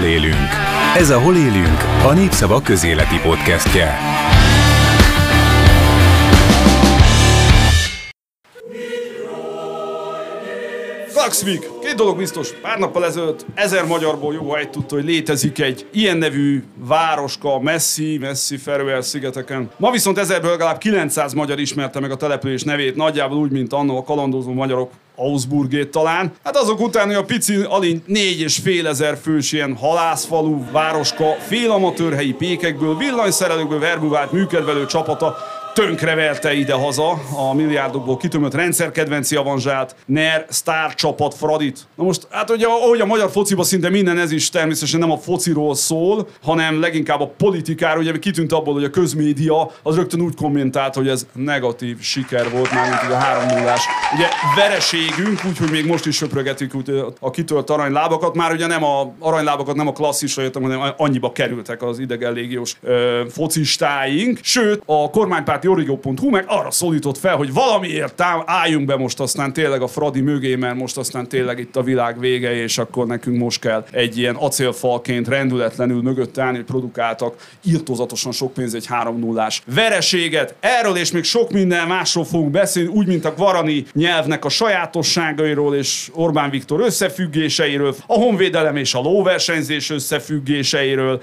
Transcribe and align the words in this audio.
Hol 0.00 0.08
élünk? 0.08 0.48
Ez 0.96 1.10
a 1.10 1.20
Hol 1.20 1.36
élünk 1.36 1.82
a 2.04 2.12
Népszava 2.12 2.60
közéleti 2.62 3.18
podcastje. 3.22 3.98
Klaxvik! 11.12 11.79
Két 11.90 11.98
dolog 11.98 12.16
biztos. 12.16 12.52
Pár 12.62 12.78
nappal 12.78 13.04
ezelőtt 13.04 13.46
ezer 13.54 13.84
magyarból 13.84 14.34
jó, 14.34 14.54
egy 14.54 14.70
tudta, 14.70 14.94
hogy 14.94 15.04
létezik 15.04 15.60
egy 15.60 15.86
ilyen 15.92 16.16
nevű 16.16 16.64
városka 16.74 17.60
messzi, 17.60 18.18
messzi 18.18 18.56
Feröer 18.56 19.04
szigeteken. 19.04 19.70
Ma 19.76 19.90
viszont 19.90 20.18
ezerből 20.18 20.50
legalább 20.50 20.78
900 20.78 21.32
magyar 21.32 21.58
ismerte 21.58 22.00
meg 22.00 22.10
a 22.10 22.16
település 22.16 22.62
nevét, 22.62 22.96
nagyjából 22.96 23.38
úgy, 23.38 23.50
mint 23.50 23.72
annó 23.72 23.96
a 23.96 24.02
kalandozó 24.02 24.52
magyarok 24.52 24.90
Augsburgét 25.16 25.90
talán. 25.90 26.32
Hát 26.44 26.56
azok 26.56 26.80
után, 26.80 27.06
hogy 27.06 27.14
a 27.14 27.24
pici 27.24 27.56
alig 27.68 28.02
négy 28.06 28.40
és 28.40 28.56
fél 28.56 28.86
ezer 28.86 29.18
fős 29.22 29.52
ilyen 29.52 29.76
halászfalú, 29.76 30.64
városka, 30.72 31.34
félamatőrhelyi 31.48 32.32
pékekből, 32.32 32.96
villanyszerelőkből 32.96 33.78
verbuvált 33.78 34.32
műkedvelő 34.32 34.86
csapata 34.86 35.36
tönkrevelte 35.74 36.52
ide-haza 36.52 37.10
a 37.36 37.54
milliárdokból 37.54 38.16
kitömött 38.16 38.54
rendszerkedvenci 38.54 39.36
avanzsát, 39.36 39.96
NER, 40.06 40.44
sztár 40.48 40.94
csapat 40.94 41.34
Fradit. 41.34 41.78
Na 41.94 42.04
most, 42.04 42.26
hát 42.30 42.50
ugye, 42.50 42.66
ahogy 42.66 43.00
a 43.00 43.06
magyar 43.06 43.30
fociba 43.30 43.62
szinte 43.62 43.88
minden 43.88 44.18
ez 44.18 44.32
is 44.32 44.50
természetesen 44.50 45.00
nem 45.00 45.10
a 45.10 45.18
fociról 45.18 45.74
szól, 45.74 46.28
hanem 46.42 46.80
leginkább 46.80 47.20
a 47.20 47.26
politikáról, 47.26 48.02
ugye 48.02 48.18
kitűnt 48.18 48.52
abból, 48.52 48.74
hogy 48.74 48.84
a 48.84 48.90
közmédia 48.90 49.70
az 49.82 49.96
rögtön 49.96 50.20
úgy 50.20 50.34
kommentált, 50.34 50.94
hogy 50.94 51.08
ez 51.08 51.26
negatív 51.32 52.00
siker 52.00 52.50
volt, 52.50 52.72
már 52.72 52.88
mint 52.88 53.12
a 53.12 53.16
3 53.16 53.58
0 53.58 53.74
Ugye 54.14 54.26
vereségünk, 54.56 55.44
úgyhogy 55.48 55.70
még 55.70 55.86
most 55.86 56.06
is 56.06 56.16
söprögetik 56.16 56.72
a 57.20 57.30
kitölt 57.30 57.70
aranylábakat, 57.70 58.34
már 58.34 58.52
ugye 58.52 58.66
nem 58.66 58.84
a 58.84 59.14
aranylábakat 59.18 59.76
nem 59.76 59.86
a 59.86 59.92
klasszisra 59.92 60.42
jöttem, 60.42 60.62
hanem 60.62 60.92
annyiba 60.96 61.32
kerültek 61.32 61.82
az 61.82 61.98
idegen 61.98 62.32
légiós 62.32 62.76
ö, 62.82 63.22
focistáink. 63.30 64.38
Sőt, 64.42 64.82
a 64.86 65.10
kormánypárt 65.10 65.59
Jorigo.hu 65.64 66.30
meg 66.30 66.44
arra 66.46 66.70
szólított 66.70 67.18
fel, 67.18 67.36
hogy 67.36 67.52
valamiért 67.52 68.14
tám- 68.14 68.42
álljunk 68.46 68.86
be 68.86 68.96
most 68.96 69.20
aztán 69.20 69.52
tényleg 69.52 69.82
a 69.82 69.86
Fradi 69.86 70.20
mögé, 70.20 70.54
mert 70.54 70.76
most 70.76 70.96
aztán 70.96 71.28
tényleg 71.28 71.58
itt 71.58 71.76
a 71.76 71.82
világ 71.82 72.20
vége, 72.20 72.54
és 72.54 72.78
akkor 72.78 73.06
nekünk 73.06 73.38
most 73.38 73.60
kell 73.60 73.84
egy 73.90 74.18
ilyen 74.18 74.34
acélfalként 74.34 75.28
rendületlenül 75.28 76.02
mögött 76.02 76.38
állni, 76.38 76.56
hogy 76.56 76.66
produkáltak 76.66 77.34
írtózatosan 77.64 78.32
sok 78.32 78.52
pénz 78.52 78.74
egy 78.74 78.86
3 78.86 79.18
0 79.18 79.48
vereséget. 79.74 80.54
Erről 80.60 80.96
és 80.96 81.12
még 81.12 81.24
sok 81.24 81.50
minden 81.50 81.86
másról 81.86 82.24
fogunk 82.24 82.50
beszélni, 82.50 82.88
úgy, 82.88 83.06
mint 83.06 83.24
a 83.24 83.34
Varani 83.36 83.84
nyelvnek 83.92 84.44
a 84.44 84.48
sajátosságairól 84.48 85.74
és 85.74 86.10
Orbán 86.14 86.50
Viktor 86.50 86.80
összefüggéseiről, 86.80 87.94
a 88.06 88.14
honvédelem 88.14 88.76
és 88.76 88.94
a 88.94 89.00
lóversenyzés 89.00 89.90
összefüggéseiről, 89.90 91.22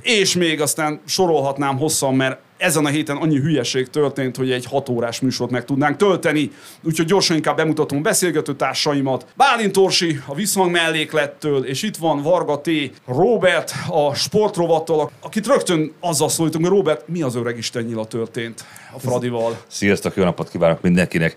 és 0.00 0.34
még 0.34 0.60
aztán 0.60 1.00
sorolhatnám 1.06 1.78
hosszan, 1.78 2.14
mert 2.14 2.40
ezen 2.62 2.84
a 2.84 2.88
héten 2.88 3.16
annyi 3.16 3.38
hülyeség 3.38 3.90
történt, 3.90 4.36
hogy 4.36 4.50
egy 4.50 4.66
hat 4.66 4.88
órás 4.88 5.20
műsort 5.20 5.50
meg 5.50 5.64
tudnánk 5.64 5.96
tölteni. 5.96 6.50
Úgyhogy 6.82 7.06
gyorsan 7.06 7.36
inkább 7.36 7.56
bemutatom 7.56 8.02
beszélgető 8.02 8.54
társaimat. 8.54 9.26
Bálint 9.36 9.76
Orsi 9.76 10.20
a 10.26 10.34
visszhang 10.34 10.70
melléklettől, 10.70 11.64
és 11.64 11.82
itt 11.82 11.96
van 11.96 12.22
Varga 12.22 12.60
T. 12.60 12.70
Robert 13.06 13.72
a 13.88 14.14
sportrovattal, 14.14 15.10
akit 15.20 15.46
rögtön 15.46 15.92
azzal 16.00 16.28
szólítunk, 16.28 16.66
hogy 16.66 16.76
Robert, 16.76 17.08
mi 17.08 17.22
az 17.22 17.34
öreg 17.34 17.56
Isten 17.56 17.82
nyila 17.82 18.04
történt 18.04 18.64
a 18.94 18.98
Fradival? 18.98 19.62
Sziasztok, 19.66 20.16
jó 20.16 20.24
napot 20.24 20.50
kívánok 20.50 20.80
mindenkinek! 20.80 21.36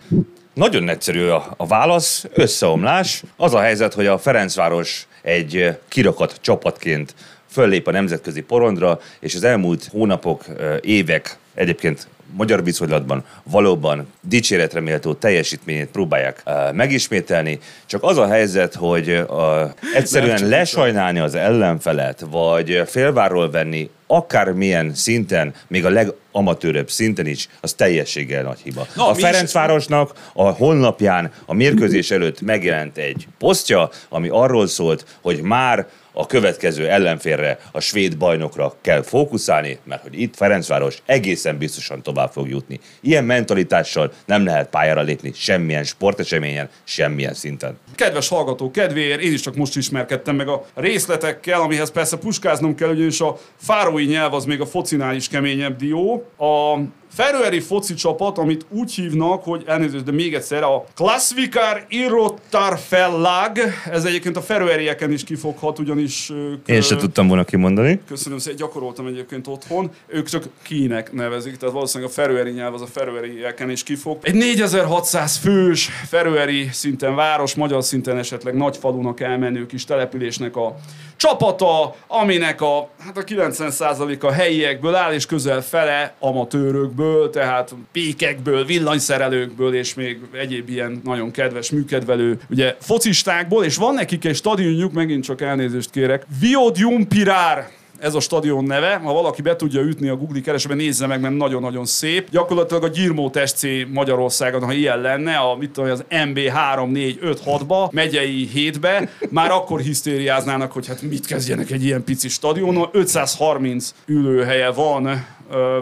Nagyon 0.53 0.89
egyszerű 0.89 1.27
a, 1.27 1.53
a 1.57 1.67
válasz, 1.67 2.25
összeomlás. 2.33 3.23
Az 3.37 3.53
a 3.53 3.59
helyzet, 3.59 3.93
hogy 3.93 4.05
a 4.05 4.17
Ferencváros 4.17 5.07
egy 5.21 5.77
kirakat 5.87 6.37
csapatként 6.41 7.15
föllép 7.55 7.87
a 7.87 7.91
nemzetközi 7.91 8.41
porondra, 8.41 8.99
és 9.19 9.35
az 9.35 9.43
elmúlt 9.43 9.87
hónapok, 9.91 10.45
évek 10.81 11.37
egyébként 11.53 12.07
magyar 12.33 12.63
viszonylatban 12.63 13.23
valóban 13.43 14.07
dicséretre 14.21 14.79
méltó 14.79 15.13
teljesítményét 15.13 15.87
próbálják 15.87 16.43
uh, 16.45 16.73
megismételni, 16.73 17.59
csak 17.85 18.03
az 18.03 18.17
a 18.17 18.27
helyzet, 18.27 18.73
hogy 18.73 19.09
uh, 19.09 19.71
egyszerűen 19.93 20.47
lesajnálni 20.47 21.19
az 21.19 21.35
ellenfelet, 21.35 22.25
vagy 22.29 22.81
félváról 22.85 23.49
venni 23.49 23.89
akármilyen 24.07 24.93
szinten, 24.93 25.53
még 25.67 25.85
a 25.85 25.89
legamatőrebb 25.89 26.89
szinten 26.89 27.25
is, 27.25 27.47
az 27.61 27.73
teljességgel 27.73 28.43
nagy 28.43 28.59
hiba. 28.63 28.87
Na, 28.95 29.07
a 29.07 29.13
Ferencvárosnak 29.13 30.13
a 30.33 30.43
honlapján 30.43 31.31
a 31.45 31.53
mérkőzés 31.53 32.11
előtt 32.11 32.41
megjelent 32.41 32.97
egy 32.97 33.27
posztja, 33.39 33.89
ami 34.09 34.27
arról 34.31 34.67
szólt, 34.67 35.05
hogy 35.21 35.41
már 35.41 35.87
a 36.17 36.25
következő 36.25 36.87
ellenfélre, 36.89 37.59
a 37.71 37.79
svéd 37.79 38.17
bajnokra 38.17 38.73
kell 38.81 39.01
fókuszálni, 39.01 39.77
mert 39.83 40.01
hogy 40.01 40.21
itt 40.21 40.35
Ferencváros 40.35 40.97
egészen 41.05 41.57
biztosan 41.57 42.01
tovább 42.01 42.31
fog 42.31 42.49
jutni. 42.49 42.79
Ilyen 43.01 43.23
mentalitással 43.23 44.11
nem 44.25 44.45
lehet 44.45 44.69
pályára 44.69 45.01
lépni 45.01 45.31
semmilyen 45.33 45.83
sporteseményen, 45.83 46.69
semmilyen 46.83 47.33
szinten. 47.33 47.77
Kedves 47.95 48.27
hallgató, 48.27 48.71
kedvéért 48.71 49.21
én 49.21 49.33
is 49.33 49.41
csak 49.41 49.55
most 49.55 49.75
ismerkedtem 49.75 50.35
meg 50.35 50.47
a 50.47 50.65
részletekkel, 50.73 51.61
amihez 51.61 51.91
persze 51.91 52.17
puskáznom 52.17 52.75
kell, 52.75 52.89
ugyanis 52.89 53.21
a 53.21 53.37
fárói 53.55 54.05
nyelv 54.05 54.33
az 54.33 54.45
még 54.45 54.61
a 54.61 54.65
focinál 54.65 55.15
is 55.15 55.27
keményebb 55.27 55.77
dió. 55.77 56.29
A 56.37 56.79
Feröeri 57.15 57.59
foci 57.59 57.93
csapat, 57.93 58.37
amit 58.37 58.65
úgy 58.69 58.93
hívnak, 58.93 59.43
hogy 59.43 59.63
elnézést, 59.65 60.03
de 60.03 60.11
még 60.11 60.33
egyszer, 60.33 60.63
a 60.63 60.85
Klassvikár 60.95 61.85
Irottarfellag, 61.89 63.57
ez 63.91 64.05
egyébként 64.05 64.37
a 64.37 64.41
feröerieken 64.41 65.11
is 65.11 65.23
kifoghat, 65.23 65.79
ugyanis 65.79 66.29
ők... 66.29 66.67
Én 66.67 66.81
se 66.81 66.95
tudtam 66.95 67.27
volna 67.27 67.43
kimondani. 67.43 67.99
Köszönöm 68.07 68.37
szépen, 68.37 68.57
gyakoroltam 68.57 69.07
egyébként 69.07 69.47
otthon. 69.47 69.91
Ők 70.07 70.27
csak 70.27 70.43
kínek 70.61 71.11
nevezik, 71.11 71.57
tehát 71.57 71.73
valószínűleg 71.73 72.11
a 72.11 72.13
feröeri 72.13 72.51
nyelv 72.51 72.73
az 72.73 72.81
a 72.81 72.87
feröerieken 72.87 73.69
is 73.69 73.83
kifog. 73.83 74.17
Egy 74.21 74.35
4600 74.35 75.37
fős 75.37 75.89
feröeri 76.07 76.69
szinten 76.71 77.15
város, 77.15 77.55
magyar 77.55 77.83
szinten 77.83 78.17
esetleg 78.17 78.55
nagy 78.55 78.77
falunak 78.77 79.19
elmenő 79.19 79.65
kis 79.65 79.85
településnek 79.85 80.55
a 80.55 80.75
csapata, 81.17 81.95
aminek 82.07 82.61
a, 82.61 82.89
hát 82.99 83.17
a 83.17 83.23
90%-a 83.23 84.31
helyiekből 84.31 84.95
áll, 84.95 85.13
és 85.13 85.25
közel 85.25 85.61
fele 85.61 86.13
amatőrökből, 86.19 87.29
tehát 87.29 87.75
pékekből, 87.91 88.65
villanyszerelőkből, 88.65 89.75
és 89.75 89.93
még 89.93 90.19
egyéb 90.31 90.69
ilyen 90.69 91.01
nagyon 91.03 91.31
kedves 91.31 91.71
műkedvelő, 91.71 92.39
ugye 92.49 92.75
focistákból, 92.79 93.63
és 93.63 93.75
van 93.75 93.93
nekik 93.93 94.25
egy 94.25 94.35
stadionjuk, 94.35 94.93
megint 94.93 95.23
csak 95.23 95.41
elnézést 95.41 95.89
kérek, 95.89 96.25
Viodium 96.39 97.07
Pirár 97.07 97.69
ez 98.05 98.13
a 98.13 98.19
stadion 98.19 98.63
neve. 98.63 98.95
Ha 99.03 99.13
valaki 99.13 99.41
be 99.41 99.55
tudja 99.55 99.81
ütni 99.81 100.09
a 100.09 100.15
Google 100.15 100.41
keresőben, 100.41 100.77
nézze 100.77 101.07
meg, 101.07 101.21
mert 101.21 101.35
nagyon-nagyon 101.35 101.85
szép. 101.85 102.29
Gyakorlatilag 102.29 102.83
a 102.83 102.87
Gyirmó 102.87 103.31
SC 103.45 103.63
Magyarországon, 103.93 104.63
ha 104.63 104.73
ilyen 104.73 105.01
lenne, 105.01 105.35
a, 105.35 105.55
mit 105.55 105.71
tudom, 105.71 105.89
az 105.91 106.05
MB 106.27 106.39
3, 106.39 106.91
4, 106.91 107.17
5, 107.21 107.41
6-ba, 107.45 107.91
megyei 107.91 108.49
7-be, 108.55 109.09
már 109.29 109.51
akkor 109.51 109.79
hisztériáznának, 109.79 110.71
hogy 110.71 110.87
hát 110.87 111.01
mit 111.01 111.25
kezdjenek 111.25 111.71
egy 111.71 111.83
ilyen 111.83 112.03
pici 112.03 112.29
stadionon. 112.29 112.89
530 112.91 113.93
ülőhelye 114.05 114.71
van, 114.71 115.25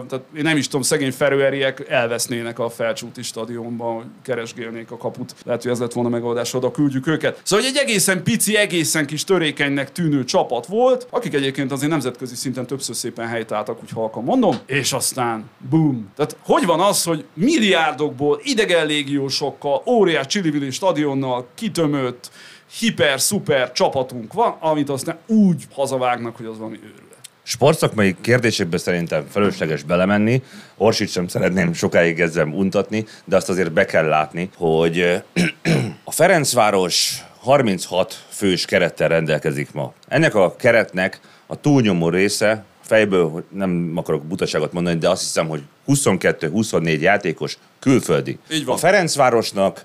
tehát 0.08 0.24
én 0.36 0.42
nem 0.42 0.56
is 0.56 0.66
tudom, 0.66 0.82
szegény 0.82 1.12
ferőeriek 1.12 1.88
elvesznének 1.88 2.58
a 2.58 2.70
felcsúti 2.70 3.22
stadionban, 3.22 4.14
keresgélnék 4.22 4.90
a 4.90 4.96
kaput. 4.96 5.34
Lehet, 5.44 5.62
hogy 5.62 5.70
ez 5.70 5.78
lett 5.78 5.92
volna 5.92 6.08
megoldás, 6.08 6.54
oda 6.54 6.70
küldjük 6.70 7.06
őket. 7.06 7.40
Szóval 7.42 7.66
egy 7.66 7.76
egészen 7.76 8.22
pici, 8.22 8.56
egészen 8.56 9.06
kis 9.06 9.24
törékenynek 9.24 9.92
tűnő 9.92 10.24
csapat 10.24 10.66
volt, 10.66 11.06
akik 11.10 11.34
egyébként 11.34 11.72
azért 11.72 11.90
nemzetközi 11.90 12.34
szinten 12.34 12.66
többször 12.66 12.94
szépen 12.94 13.26
helytáltak, 13.26 13.82
úgy 13.82 13.90
halkan 13.90 14.24
mondom, 14.24 14.56
és 14.66 14.92
aztán 14.92 15.50
boom. 15.70 16.12
Tehát 16.16 16.36
hogy 16.44 16.66
van 16.66 16.80
az, 16.80 17.04
hogy 17.04 17.24
milliárdokból 17.34 18.40
idegen 18.42 18.86
légiósokkal, 18.86 19.82
óriás 19.86 20.26
Csillivili 20.26 20.70
stadionnal 20.70 21.46
kitömött, 21.54 22.30
hiper-szuper 22.78 23.72
csapatunk 23.72 24.32
van, 24.32 24.56
amit 24.60 24.90
aztán 24.90 25.18
úgy 25.26 25.64
hazavágnak, 25.72 26.36
hogy 26.36 26.46
az 26.46 26.58
valami 26.58 26.76
őrület. 26.76 27.13
Sportszakmai 27.46 28.16
kérdésekbe 28.20 28.78
szerintem 28.78 29.26
felelősleges 29.30 29.82
belemenni. 29.82 30.42
Orsit 30.76 31.10
sem 31.10 31.28
szeretném 31.28 31.72
sokáig 31.72 32.20
ezzel 32.20 32.46
untatni, 32.46 33.06
de 33.24 33.36
azt 33.36 33.48
azért 33.48 33.72
be 33.72 33.84
kell 33.84 34.06
látni, 34.06 34.50
hogy 34.56 35.22
a 36.04 36.10
Ferencváros 36.10 37.24
36 37.38 38.24
fős 38.28 38.64
kerettel 38.64 39.08
rendelkezik 39.08 39.72
ma. 39.72 39.92
Ennek 40.08 40.34
a 40.34 40.56
keretnek 40.56 41.20
a 41.46 41.60
túlnyomó 41.60 42.08
része, 42.08 42.64
fejből 42.80 43.44
nem 43.48 43.92
akarok 43.94 44.24
butaságot 44.24 44.72
mondani, 44.72 44.98
de 44.98 45.08
azt 45.08 45.22
hiszem, 45.22 45.48
hogy 45.48 45.62
22-24 45.88 47.00
játékos 47.00 47.58
külföldi. 47.78 48.38
Így 48.50 48.64
van. 48.64 48.74
A 48.74 48.78
Ferencvárosnak 48.78 49.84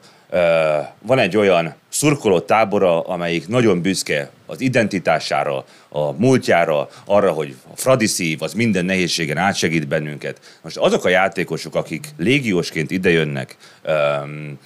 van 1.02 1.20
egy 1.20 1.38
olyan 1.38 1.76
szurkoló 1.90 2.40
tábora, 2.40 3.02
amelyik 3.02 3.48
nagyon 3.48 3.82
büszke 3.82 4.30
az 4.46 4.62
identitására, 4.62 5.66
a 5.90 6.12
múltjára, 6.12 6.90
arra, 7.06 7.32
hogy 7.32 7.56
a 7.72 7.76
Fradi 7.76 8.06
szív 8.06 8.42
az 8.42 8.54
minden 8.54 8.86
nehézségen 8.86 9.38
átsegít 9.38 9.88
bennünket. 9.88 10.60
Most 10.62 10.78
azok 10.78 11.06
a 11.06 11.10
játékosok, 11.10 11.76
akik 11.76 12.08
légiósként 12.18 12.92
idejönnek, 12.92 13.58
um, 13.88 14.60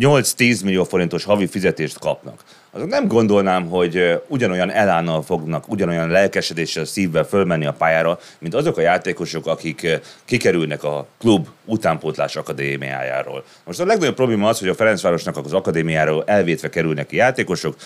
8-10 0.00 0.64
millió 0.64 0.84
forintos 0.84 1.24
havi 1.24 1.46
fizetést 1.46 1.98
kapnak, 1.98 2.44
azok 2.74 2.88
nem 2.88 3.08
gondolnám, 3.08 3.68
hogy 3.68 4.20
ugyanolyan 4.26 4.70
elánnal 4.70 5.22
fognak, 5.22 5.68
ugyanolyan 5.68 6.08
lelkesedéssel, 6.08 6.84
szívvel 6.84 7.24
fölmenni 7.24 7.66
a 7.66 7.72
pályára, 7.72 8.18
mint 8.38 8.54
azok 8.54 8.76
a 8.76 8.80
játékosok, 8.80 9.46
akik 9.46 10.00
kikerülnek 10.24 10.84
a 10.84 11.06
klub 11.18 11.48
utánpótlás 11.64 12.36
akadémiájáról. 12.36 13.44
Most 13.64 13.80
a 13.80 13.84
legnagyobb 13.84 14.14
probléma 14.14 14.48
az, 14.48 14.58
hogy 14.58 14.68
a 14.68 14.74
Ferencvárosnak 14.74 15.36
az 15.36 15.52
akadémiáról 15.52 16.24
elvétve 16.26 16.68
kerülnek 16.68 17.06
ki 17.06 17.16
játékosok, 17.16 17.76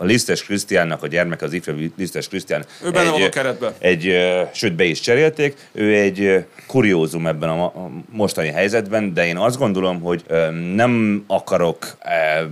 a 0.00 0.04
Lisztes 0.04 0.44
Krisztiánnak 0.44 1.02
a 1.02 1.06
gyermek, 1.06 1.42
az 1.42 1.52
ifjú 1.52 1.74
Lisztes 1.96 2.28
Krisztián. 2.28 2.64
Ő 2.84 2.90
benne 2.90 3.06
egy, 3.06 3.10
van 3.10 3.22
a 3.22 3.28
keretben. 3.28 3.72
Egy, 3.78 4.14
sőt, 4.52 4.74
be 4.74 4.84
is 4.84 5.00
cserélték. 5.00 5.56
Ő 5.72 5.94
egy 5.94 6.44
kuriózum 6.66 7.26
ebben 7.26 7.48
a 7.48 7.72
mostani 8.10 8.48
helyzetben, 8.48 9.14
de 9.14 9.26
én 9.26 9.36
azt 9.36 9.58
gondolom, 9.58 10.00
hogy 10.00 10.24
nem 10.74 11.24
akarok 11.26 11.96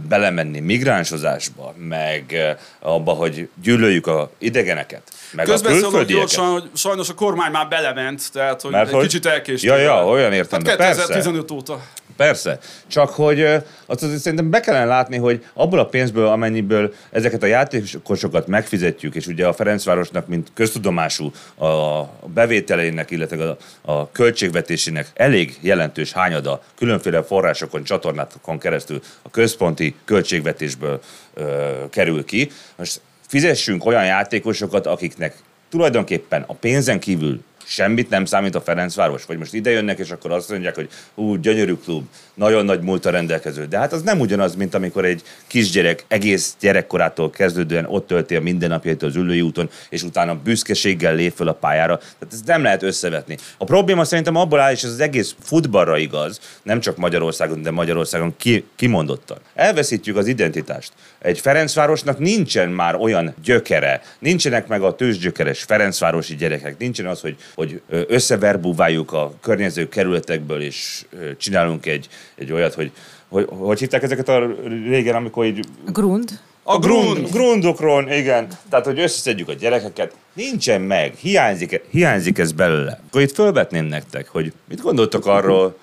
belemenni 0.08 0.60
migránsozásba, 0.60 1.74
meg 1.78 2.56
abba, 2.80 3.12
hogy 3.12 3.48
gyűlöljük 3.62 4.06
a 4.06 4.30
idegeneket. 4.38 5.02
Meg 5.32 5.44
Közbeszólok 5.46 6.04
gyorsan, 6.04 6.52
hogy 6.52 6.70
sajnos 6.74 7.08
a 7.08 7.14
kormány 7.14 7.50
már 7.50 7.68
belement, 7.68 8.32
tehát 8.32 8.62
hogy 8.62 8.70
Mert 8.70 8.88
egy 8.88 8.94
hogy... 8.94 9.02
kicsit 9.02 9.26
elkéstünk. 9.26 9.74
Ja, 9.74 9.80
ja, 9.80 10.06
olyan 10.06 10.32
értem. 10.32 10.64
Hát 10.64 10.76
2015 10.76 11.40
persze. 11.40 11.54
óta. 11.54 11.80
Persze, 12.16 12.58
csak 12.86 13.10
hogy 13.10 13.42
azt 13.86 14.02
azért 14.02 14.20
szerintem 14.20 14.50
be 14.50 14.60
kellene 14.60 14.84
látni, 14.84 15.16
hogy 15.16 15.44
abból 15.54 15.78
a 15.78 15.86
pénzből, 15.86 16.26
amennyiből 16.26 16.94
ezeket 17.10 17.35
a 17.42 17.46
játékosokat 17.46 18.46
megfizetjük, 18.46 19.14
és 19.14 19.26
ugye 19.26 19.46
a 19.46 19.52
Ferencvárosnak, 19.52 20.26
mint 20.26 20.50
köztudomású 20.54 21.32
a 21.58 22.02
bevételeinek, 22.26 23.10
illetve 23.10 23.48
a, 23.48 23.56
a 23.92 24.10
költségvetésének 24.10 25.10
elég 25.14 25.58
jelentős 25.60 26.12
hányada 26.12 26.62
különféle 26.76 27.22
forrásokon, 27.22 27.84
csatornákon 27.84 28.58
keresztül 28.58 29.00
a 29.22 29.30
központi 29.30 29.94
költségvetésből 30.04 31.00
ö, 31.34 31.72
kerül 31.90 32.24
ki. 32.24 32.50
Most 32.76 33.00
fizessünk 33.26 33.84
olyan 33.84 34.04
játékosokat, 34.04 34.86
akiknek 34.86 35.36
tulajdonképpen 35.68 36.44
a 36.46 36.54
pénzen 36.54 37.00
kívül 37.00 37.40
semmit 37.66 38.10
nem 38.10 38.24
számít 38.24 38.54
a 38.54 38.60
Ferencváros? 38.60 39.24
Vagy 39.24 39.38
most 39.38 39.54
ide 39.54 39.70
jönnek, 39.70 39.98
és 39.98 40.10
akkor 40.10 40.32
azt 40.32 40.50
mondják, 40.50 40.74
hogy 40.74 40.88
ú, 41.14 41.34
gyönyörű 41.34 41.74
klub, 41.74 42.04
nagyon 42.34 42.64
nagy 42.64 42.80
múlta 42.80 43.10
rendelkező. 43.10 43.64
De 43.66 43.78
hát 43.78 43.92
az 43.92 44.02
nem 44.02 44.20
ugyanaz, 44.20 44.54
mint 44.54 44.74
amikor 44.74 45.04
egy 45.04 45.22
kisgyerek 45.46 46.04
egész 46.08 46.56
gyerekkorától 46.60 47.30
kezdődően 47.30 47.86
ott 47.88 48.06
tölti 48.06 48.36
a 48.36 48.40
mindennapjait 48.40 49.02
az 49.02 49.16
ülői 49.16 49.40
úton, 49.40 49.70
és 49.90 50.02
utána 50.02 50.34
büszkeséggel 50.34 51.14
lép 51.14 51.32
fel 51.36 51.48
a 51.48 51.52
pályára. 51.52 51.96
Tehát 51.96 52.28
ez 52.30 52.40
nem 52.44 52.62
lehet 52.62 52.82
összevetni. 52.82 53.36
A 53.58 53.64
probléma 53.64 54.04
szerintem 54.04 54.36
abból 54.36 54.60
áll, 54.60 54.72
és 54.72 54.82
ez 54.82 54.90
az 54.90 55.00
egész 55.00 55.34
futballra 55.40 55.98
igaz, 55.98 56.40
nem 56.62 56.80
csak 56.80 56.96
Magyarországon, 56.96 57.62
de 57.62 57.70
Magyarországon 57.70 58.34
ki, 58.36 58.64
kimondottan. 58.76 59.38
Elveszítjük 59.54 60.16
az 60.16 60.26
identitást. 60.26 60.92
Egy 61.18 61.40
Ferencvárosnak 61.40 62.18
nincsen 62.18 62.68
már 62.68 62.94
olyan 62.94 63.34
gyökere, 63.44 64.02
nincsenek 64.18 64.66
meg 64.66 64.82
a 64.82 64.94
tőzsgyökeres 64.94 65.62
Ferencvárosi 65.62 66.36
gyerekek, 66.36 66.78
nincsen 66.78 67.06
az, 67.06 67.20
hogy 67.20 67.36
hogy 67.56 67.80
összeverbúváljuk 67.88 69.12
a 69.12 69.32
környező 69.40 69.88
kerületekből, 69.88 70.60
és 70.60 71.06
csinálunk 71.36 71.86
egy, 71.86 72.08
egy 72.34 72.52
olyat, 72.52 72.74
hogy 72.74 72.92
hogy, 73.28 73.46
hogy 73.48 73.78
hívták 73.78 74.02
ezeket 74.02 74.28
a 74.28 74.46
régen, 74.88 75.14
amikor 75.14 75.44
így... 75.44 75.64
Grund. 75.92 76.40
A 76.62 76.78
grund, 76.78 77.30
grundokron, 77.30 78.12
igen. 78.12 78.48
Tehát, 78.70 78.84
hogy 78.84 78.98
összeszedjük 78.98 79.48
a 79.48 79.52
gyerekeket. 79.52 80.14
Nincsen 80.32 80.80
meg, 80.80 81.14
hiányzik, 81.14 81.80
hiányzik 81.90 82.38
ez 82.38 82.52
belőle. 82.52 83.00
Akkor 83.08 83.20
itt 83.20 83.34
fölvetném 83.34 83.84
nektek, 83.84 84.28
hogy 84.28 84.52
mit 84.68 84.80
gondoltok 84.80 85.26
arról, 85.26 85.78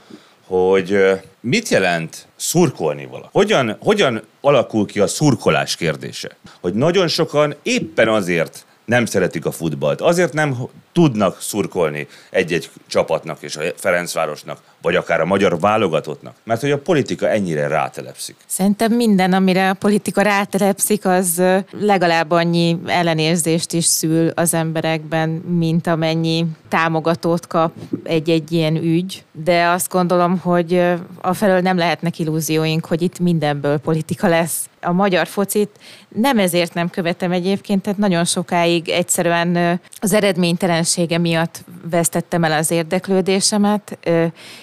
hogy 0.46 0.98
mit 1.40 1.70
jelent 1.70 2.28
szurkolni 2.36 3.06
vala? 3.06 3.30
Hogyan, 3.31 3.78
hogyan 3.80 4.22
alakul 4.42 4.86
ki 4.86 5.00
a 5.00 5.08
szurkolás 5.08 5.75
kérdése? 5.75 6.38
Hogy 6.62 6.74
nagyon 6.74 7.08
sokan 7.08 7.56
éppen 7.62 8.08
azért 8.08 8.66
nem 8.86 9.06
szeretik 9.06 9.46
a 9.46 9.52
futballt. 9.52 10.02
Azért 10.02 10.34
nem 10.34 10.56
tudnak 10.94 11.42
szurkolni 11.42 12.07
egy-egy 12.30 12.69
csapatnak 12.88 13.42
és 13.42 13.56
a 13.56 13.62
Ferencvárosnak, 13.75 14.60
vagy 14.81 14.95
akár 14.95 15.22
a 15.22 15.25
magyar 15.25 15.60
válogatottnak, 15.60 16.36
mert 16.44 16.62
hogy 16.62 16.72
a 16.72 16.78
politika 16.78 17.30
ennyire 17.30 17.68
rátelepszik. 17.68 18.36
Szerintem 18.45 18.92
minden, 18.92 19.34
amire 19.34 19.69
a 19.69 19.74
politika 19.74 20.22
rátelepszik, 20.22 21.06
az 21.06 21.42
legalább 21.72 22.31
annyi 22.31 22.80
ellenérzést 22.86 23.74
is 23.74 23.86
szül 23.86 24.30
az 24.30 24.54
emberekben, 24.54 25.30
mint 25.30 25.88
amennyi 25.88 26.45
támogatót 26.69 27.48
kap 27.48 27.72
egy-egy 28.04 28.51
ilyen 28.51 28.75
ügy. 28.75 29.24
De 29.31 29.68
azt 29.68 29.89
gondolom, 29.89 30.38
hogy 30.38 30.81
afelől 31.22 31.60
nem 31.60 31.78
lehetnek 31.78 32.19
illúzióink, 32.19 32.86
hogy 32.86 33.01
itt 33.01 33.19
mindenből 33.19 33.78
politika 33.78 34.28
lesz. 34.28 34.68
A 34.81 34.92
magyar 34.92 35.28
focit 35.28 35.69
nem 36.07 36.39
ezért 36.39 36.74
nem 36.74 36.89
követem 36.89 37.31
egyébként, 37.31 37.81
tehát 37.81 38.00
nagyon 38.00 38.25
sokáig 38.25 38.89
egyszerűen 38.89 39.80
az 39.96 40.13
eredménytelen 40.13 40.82
jelensége 40.83 41.18
miatt 41.18 41.63
vesztettem 41.89 42.44
el 42.44 42.51
az 42.51 42.71
érdeklődésemet, 42.71 43.97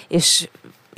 és 0.09 0.49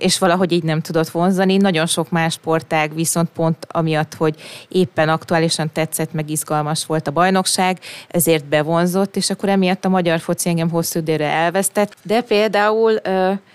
és 0.03 0.19
valahogy 0.19 0.53
így 0.53 0.63
nem 0.63 0.81
tudott 0.81 1.09
vonzani. 1.09 1.57
Nagyon 1.57 1.87
sok 1.87 2.11
más 2.11 2.33
sportág 2.33 2.95
viszont 2.95 3.29
pont 3.35 3.67
amiatt, 3.69 4.15
hogy 4.15 4.35
éppen 4.69 5.09
aktuálisan 5.09 5.71
tetszett, 5.73 6.13
meg 6.13 6.31
izgalmas 6.31 6.87
volt 6.87 7.09
a 7.09 7.11
bajnokság, 7.11 7.79
ezért 8.09 8.45
bevonzott, 8.45 9.17
és 9.17 9.31
akkor 9.31 9.49
emiatt 9.49 9.85
a 9.85 9.89
magyar 9.89 10.21
foci 10.21 10.49
engem 10.49 10.71
hosszú 10.71 10.99
időre 10.99 11.27
elvesztett. 11.27 11.97
De 12.03 12.21
például 12.21 13.01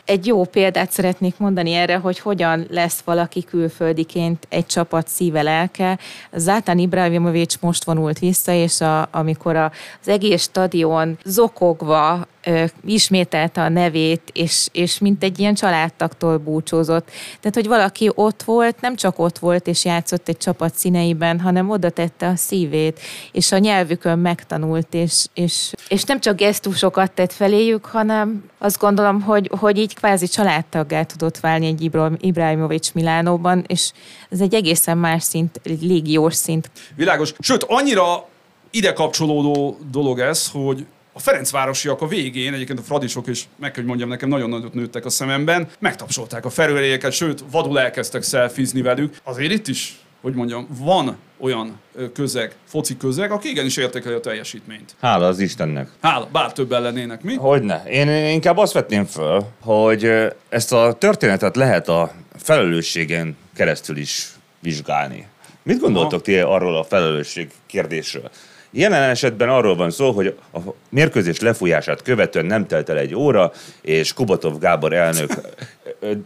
egy 0.05 0.25
jó 0.25 0.43
példát 0.43 0.91
szeretnék 0.91 1.37
mondani 1.37 1.73
erre, 1.73 1.97
hogy 1.97 2.19
hogyan 2.19 2.65
lesz 2.69 3.01
valaki 3.05 3.43
külföldiként 3.43 4.47
egy 4.49 4.65
csapat 4.65 5.07
szíve 5.07 5.41
lelke. 5.41 5.99
Zátán 6.33 6.77
Ibrahimovics 6.77 7.59
most 7.59 7.83
vonult 7.83 8.19
vissza, 8.19 8.51
és 8.51 8.81
a, 8.81 9.07
amikor 9.11 9.55
a, 9.55 9.71
az 10.01 10.07
egész 10.07 10.41
stadion 10.41 11.17
zokogva 11.23 12.27
ö, 12.47 12.65
ismételte 12.85 13.61
a 13.61 13.69
nevét, 13.69 14.21
és, 14.33 14.67
és 14.71 14.99
mint 14.99 15.23
egy 15.23 15.39
ilyen 15.39 15.53
családtaktól 15.53 16.37
búcsúzott. 16.37 17.09
Tehát, 17.39 17.55
hogy 17.55 17.67
valaki 17.67 18.11
ott 18.15 18.43
volt, 18.43 18.81
nem 18.81 18.95
csak 18.95 19.19
ott 19.19 19.37
volt 19.37 19.67
és 19.67 19.85
játszott 19.85 20.27
egy 20.27 20.37
csapat 20.37 20.75
színeiben, 20.75 21.39
hanem 21.39 21.69
oda 21.69 21.89
tette 21.89 22.27
a 22.27 22.35
szívét, 22.35 22.99
és 23.31 23.51
a 23.51 23.57
nyelvükön 23.57 24.19
megtanult, 24.19 24.93
és, 24.93 25.25
és, 25.33 25.73
és 25.87 26.03
nem 26.03 26.19
csak 26.19 26.35
gesztusokat 26.35 27.11
tett 27.11 27.33
feléjük, 27.33 27.85
hanem 27.85 28.43
azt 28.57 28.79
gondolom, 28.79 29.21
hogy, 29.21 29.51
hogy 29.59 29.77
így 29.77 29.95
kvázi 29.95 30.27
családtaggá 30.27 31.03
tudott 31.03 31.39
válni 31.39 31.67
egy 31.67 31.81
Ibrahimovics 32.19 32.93
Milánóban, 32.93 33.63
és 33.67 33.91
ez 34.29 34.41
egy 34.41 34.53
egészen 34.53 34.97
más 34.97 35.23
szint, 35.23 35.59
egy 35.63 35.81
légiós 35.81 36.35
szint. 36.35 36.69
Világos. 36.95 37.33
Sőt, 37.39 37.63
annyira 37.63 38.27
ide 38.71 38.93
kapcsolódó 38.93 39.77
dolog 39.91 40.19
ez, 40.19 40.49
hogy 40.51 40.85
a 41.17 41.19
Ferencvárosiak 41.19 42.01
a 42.01 42.07
végén, 42.07 42.53
egyébként 42.53 42.79
a 42.79 42.81
Fradisok 42.81 43.27
is, 43.27 43.47
meg 43.55 43.75
hogy 43.75 43.85
mondjam, 43.85 44.09
nekem 44.09 44.29
nagyon 44.29 44.49
nagyot 44.49 44.73
nőttek 44.73 45.05
a 45.05 45.09
szememben, 45.09 45.67
megtapsolták 45.79 46.45
a 46.45 46.49
felüléjeket, 46.49 47.11
sőt, 47.11 47.43
vadul 47.51 47.79
elkezdtek 47.79 48.21
szelfizni 48.21 48.81
velük. 48.81 49.17
Azért 49.23 49.51
itt 49.51 49.67
is, 49.67 49.99
hogy 50.21 50.33
mondjam, 50.33 50.67
van 50.79 51.17
olyan 51.39 51.79
közeg, 52.13 52.55
foci 52.67 52.97
közeg, 52.97 53.31
aki 53.31 53.49
igenis 53.49 53.77
értékeli 53.77 54.15
a 54.15 54.19
teljesítményt. 54.19 54.95
Hála 55.01 55.27
az 55.27 55.39
Istennek. 55.39 55.89
Hála, 56.01 56.27
bár 56.31 56.53
több 56.53 56.71
lennének, 56.71 57.21
mi? 57.21 57.35
Hogyne. 57.35 57.83
Én 57.89 58.09
inkább 58.09 58.57
azt 58.57 58.73
vetném 58.73 59.05
föl, 59.05 59.45
hogy 59.61 60.11
ezt 60.49 60.73
a 60.73 60.93
történetet 60.93 61.55
lehet 61.55 61.87
a 61.87 62.11
felelősségen 62.35 63.37
keresztül 63.55 63.97
is 63.97 64.27
vizsgálni. 64.59 65.27
Mit 65.63 65.79
gondoltok 65.79 66.21
ti 66.21 66.37
arról 66.37 66.77
a 66.77 66.83
felelősség 66.83 67.49
kérdésről? 67.65 68.29
Jelen 68.71 69.09
esetben 69.09 69.49
arról 69.49 69.75
van 69.75 69.91
szó, 69.91 70.11
hogy 70.11 70.37
a 70.53 70.59
mérkőzés 70.89 71.39
lefújását 71.39 72.01
követően 72.01 72.45
nem 72.45 72.67
telt 72.67 72.89
el 72.89 72.97
egy 72.97 73.15
óra, 73.15 73.51
és 73.81 74.13
Kubatov 74.13 74.59
Gábor 74.59 74.93
elnök 74.93 75.31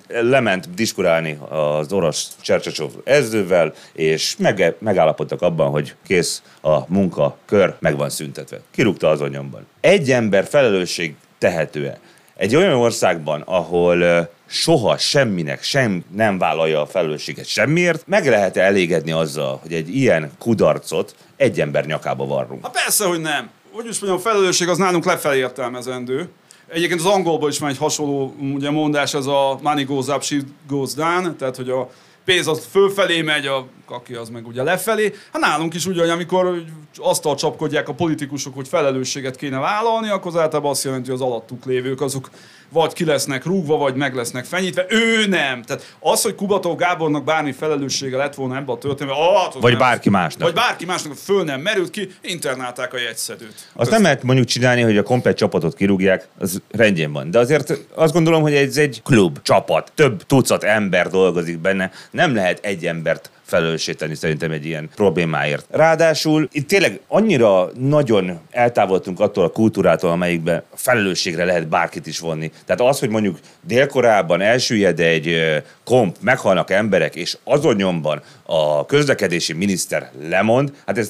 lement 0.08 0.74
diskurálni 0.74 1.38
az 1.50 1.94
orosz 1.94 2.36
Csercsecsov 2.42 2.92
ezővel, 3.04 3.74
és 3.94 4.36
meg, 4.38 4.76
megállapodtak 4.80 5.42
abban, 5.42 5.70
hogy 5.70 5.96
kész 6.08 6.44
a 6.62 6.92
munka, 6.92 7.38
kör 7.46 7.76
meg 7.80 7.98
van 7.98 8.10
szüntetve. 8.10 8.60
Kirúgta 8.72 9.10
az 9.10 9.22
anyomban. 9.22 9.68
Egy 9.80 10.12
ember 10.12 10.46
felelősség 10.46 11.16
tehető-e? 11.38 12.00
Egy 12.36 12.56
olyan 12.56 12.74
országban, 12.74 13.42
ahol 13.42 14.30
soha 14.52 14.98
semminek 14.98 15.64
sem 15.64 16.04
nem 16.16 16.38
vállalja 16.38 16.82
a 16.82 16.86
felelősséget 16.86 17.46
semmiért, 17.46 18.08
meg 18.08 18.28
lehet 18.28 18.58
-e 18.58 18.62
elégedni 18.62 19.12
azzal, 19.12 19.60
hogy 19.62 19.74
egy 19.74 19.96
ilyen 19.96 20.32
kudarcot 20.40 21.16
egy 21.36 21.62
ember 21.62 21.86
nyakába 21.86 22.26
varrunk? 22.26 22.64
Hát 22.64 22.84
persze, 22.84 23.06
hogy 23.06 23.22
nem. 23.22 23.50
Hogy 23.72 23.88
is 23.88 24.00
mondjam, 24.00 24.22
a 24.26 24.30
felelősség 24.30 24.68
az 24.68 24.78
nálunk 24.78 25.06
lefelé 25.06 25.38
értelmezendő. 25.38 26.30
Egyébként 26.68 27.00
az 27.00 27.06
angolból 27.06 27.50
is 27.50 27.60
van 27.60 27.70
egy 27.70 27.78
hasonló 27.78 28.36
ugye, 28.54 28.70
mondás, 28.70 29.14
ez 29.14 29.26
a 29.26 29.60
money 29.62 29.84
goes 29.84 30.08
up, 30.08 30.24
shit 30.24 30.46
goes 30.68 30.94
down, 30.94 31.38
tehát 31.38 31.56
hogy 31.56 31.70
a 31.70 31.90
pénz 32.26 32.48
az 32.48 32.68
fölfelé 32.72 33.22
megy, 33.22 33.46
a 33.46 33.68
kaki 33.86 34.14
az 34.14 34.30
meg 34.30 34.48
ugye 34.48 34.64
lefelé. 34.64 35.14
Hát 35.34 35.42
nálunk 35.42 35.74
is 35.74 35.86
ugye, 35.86 36.12
amikor 36.12 36.64
azt 36.98 37.36
csapkodják 37.36 37.90
a 37.90 37.94
politikusok, 37.94 38.56
hogy 38.56 38.68
felelősséget 38.68 39.36
kéne 39.36 39.60
vállalni, 39.60 40.10
akkor 40.10 40.36
az 40.36 40.42
általában 40.42 40.72
azt 40.72 40.84
jelenti, 40.84 41.10
hogy 41.10 41.22
az 41.22 41.28
alattuk 41.28 41.66
lévők 41.66 42.02
azok 42.02 42.30
vagy 42.72 42.94
ki 42.94 43.06
lesznek 43.06 43.46
rúgva, 43.46 43.78
vagy 43.78 43.96
meg 43.96 44.16
lesznek 44.16 44.46
fenyítve. 44.46 44.86
Ő 44.90 45.26
nem. 45.28 45.62
Tehát 45.62 45.96
az, 46.00 46.22
hogy 46.22 46.36
Kubató 46.36 46.76
Gábornak 46.76 47.24
bármi 47.24 47.52
felelőssége 47.52 48.18
lett 48.18 48.36
volna 48.36 48.56
ebben 48.56 48.76
a 48.76 48.78
történetben, 48.78 49.24
ah, 49.24 49.54
Vagy 49.60 49.72
nem, 49.72 49.80
bárki 49.80 50.10
másnak. 50.10 50.44
Vagy 50.44 50.54
bárki 50.54 50.86
másnak 50.86 51.16
föl 51.16 51.44
nem 51.44 51.62
merült 51.62 51.90
ki, 51.90 52.10
internálták 52.22 52.94
a 52.94 53.00
jegyszedőt. 53.00 53.54
Azt 53.74 53.92
nem 53.92 54.02
lehet 54.02 54.24
mondjuk 54.24 54.48
csinálni, 54.48 54.82
hogy 54.82 54.98
a 54.98 55.04
komplet 55.04 55.38
csapatot 55.38 55.76
kirúgják, 55.76 56.28
az 56.40 56.62
rendjén 56.72 57.12
van. 57.12 57.32
De 57.32 57.40
azért 57.40 57.80
azt 57.96 58.14
gondolom, 58.14 58.42
hogy 58.42 58.54
ez 58.54 58.78
egy 58.78 59.02
klub, 59.04 59.42
csapat, 59.42 59.92
több 59.96 60.24
tucat 60.26 60.64
ember 60.64 61.10
dolgozik 61.10 61.60
benne. 61.60 61.92
Nem 62.12 62.36
lehet 62.36 62.66
egy 62.66 62.86
embert 62.86 63.30
felelősíteni 63.52 64.16
szerintem 64.16 64.52
egy 64.52 64.66
ilyen 64.66 64.90
problémáért. 64.96 65.66
Ráadásul 65.70 66.48
itt 66.52 66.68
tényleg 66.68 67.00
annyira 67.08 67.70
nagyon 67.80 68.40
eltávolodtunk 68.52 69.20
attól 69.20 69.44
a 69.44 69.50
kultúrától, 69.50 70.12
amelyikben 70.12 70.64
felelősségre 70.74 71.46
lehet 71.46 71.68
bárkit 71.68 72.08
is 72.08 72.20
vonni. 72.20 72.52
Tehát 72.66 72.82
az, 72.82 73.00
hogy 73.00 73.10
mondjuk 73.10 73.40
délkorában 73.62 74.42
elsüllyed 74.42 75.00
egy 75.00 75.38
komp, 75.84 76.16
meghalnak 76.22 76.70
emberek, 76.70 77.16
és 77.16 77.38
azon 77.44 77.76
nyomban 77.76 78.22
a 78.44 78.86
közlekedési 78.86 79.54
miniszter 79.54 80.12
lemond, 80.30 80.74
hát 80.86 80.98
ez 80.98 81.10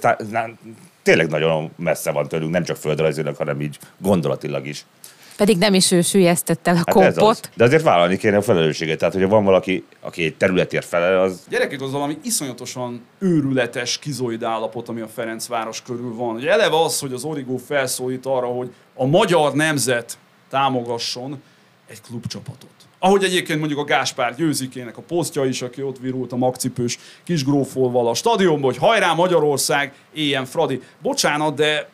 tényleg 1.03 1.27
nagyon 1.29 1.71
messze 1.77 2.11
van 2.11 2.27
tőlünk, 2.27 2.51
nem 2.51 2.63
csak 2.63 2.77
földrajzilag, 2.77 3.35
hanem 3.35 3.61
így 3.61 3.77
gondolatilag 3.97 4.67
is. 4.67 4.85
Pedig 5.41 5.57
nem 5.57 5.73
is 5.73 5.91
ő 5.91 6.01
sülyeztett 6.01 6.67
el 6.67 6.73
a 6.73 6.77
Hát 6.77 6.97
ez 6.97 7.05
az. 7.07 7.15
kompot. 7.15 7.49
De 7.55 7.63
azért 7.63 7.83
vállalni 7.83 8.17
kéne 8.17 8.37
a 8.37 8.41
felelősséget. 8.41 8.97
Tehát, 8.97 9.13
hogyha 9.13 9.29
van 9.29 9.43
valaki, 9.43 9.85
aki 10.01 10.23
egy 10.23 10.35
területért 10.35 10.85
felel, 10.85 11.21
az 11.21 11.39
Gyerekek, 11.49 11.81
az 11.81 11.91
valami 11.91 12.17
iszonyatosan 12.23 13.01
őrületes 13.19 13.99
kizoid 13.99 14.43
állapot, 14.43 14.89
ami 14.89 15.01
a 15.01 15.07
Ferencváros 15.07 15.81
körül 15.81 16.15
van. 16.15 16.35
Ugye 16.35 16.51
eleve 16.51 16.79
az, 16.81 16.99
hogy 16.99 17.13
az 17.13 17.23
Origó 17.23 17.57
felszólít 17.57 18.25
arra, 18.25 18.45
hogy 18.47 18.73
a 18.95 19.05
magyar 19.05 19.53
nemzet 19.53 20.17
támogasson 20.49 21.41
egy 21.89 22.01
klubcsapatot. 22.01 22.69
Ahogy 22.99 23.23
egyébként 23.23 23.59
mondjuk 23.59 23.79
a 23.79 23.83
Gáspár 23.83 24.35
Győzikének 24.35 24.97
a 24.97 25.01
posztja 25.01 25.45
is, 25.45 25.61
aki 25.61 25.81
ott 25.81 25.99
virult 25.99 26.31
a 26.31 26.35
magcipős 26.35 26.99
kisgrófolval 27.23 28.07
a 28.07 28.13
stadionban, 28.13 28.71
hogy 28.71 28.77
hajrá 28.77 29.13
Magyarország, 29.13 29.93
éljen 30.13 30.45
Fradi. 30.45 30.81
Bocsánat, 31.01 31.55
de, 31.55 31.89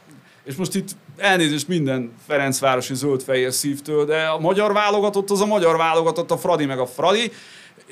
és 0.48 0.56
most 0.56 0.76
itt 0.76 0.90
elnézést 1.18 1.68
minden 1.68 2.12
Ferencvárosi 2.28 2.96
zöldfehér 2.96 3.54
szívtől, 3.54 4.06
de 4.06 4.24
a 4.24 4.40
magyar 4.40 4.74
válogatott 4.74 5.30
az 5.30 5.42
a 5.42 5.46
magyar 5.46 5.78
válogatott, 5.78 6.32
a 6.32 6.38
Fradi 6.38 6.66
meg 6.66 6.80
a 6.80 6.86
Fradi. 6.86 7.32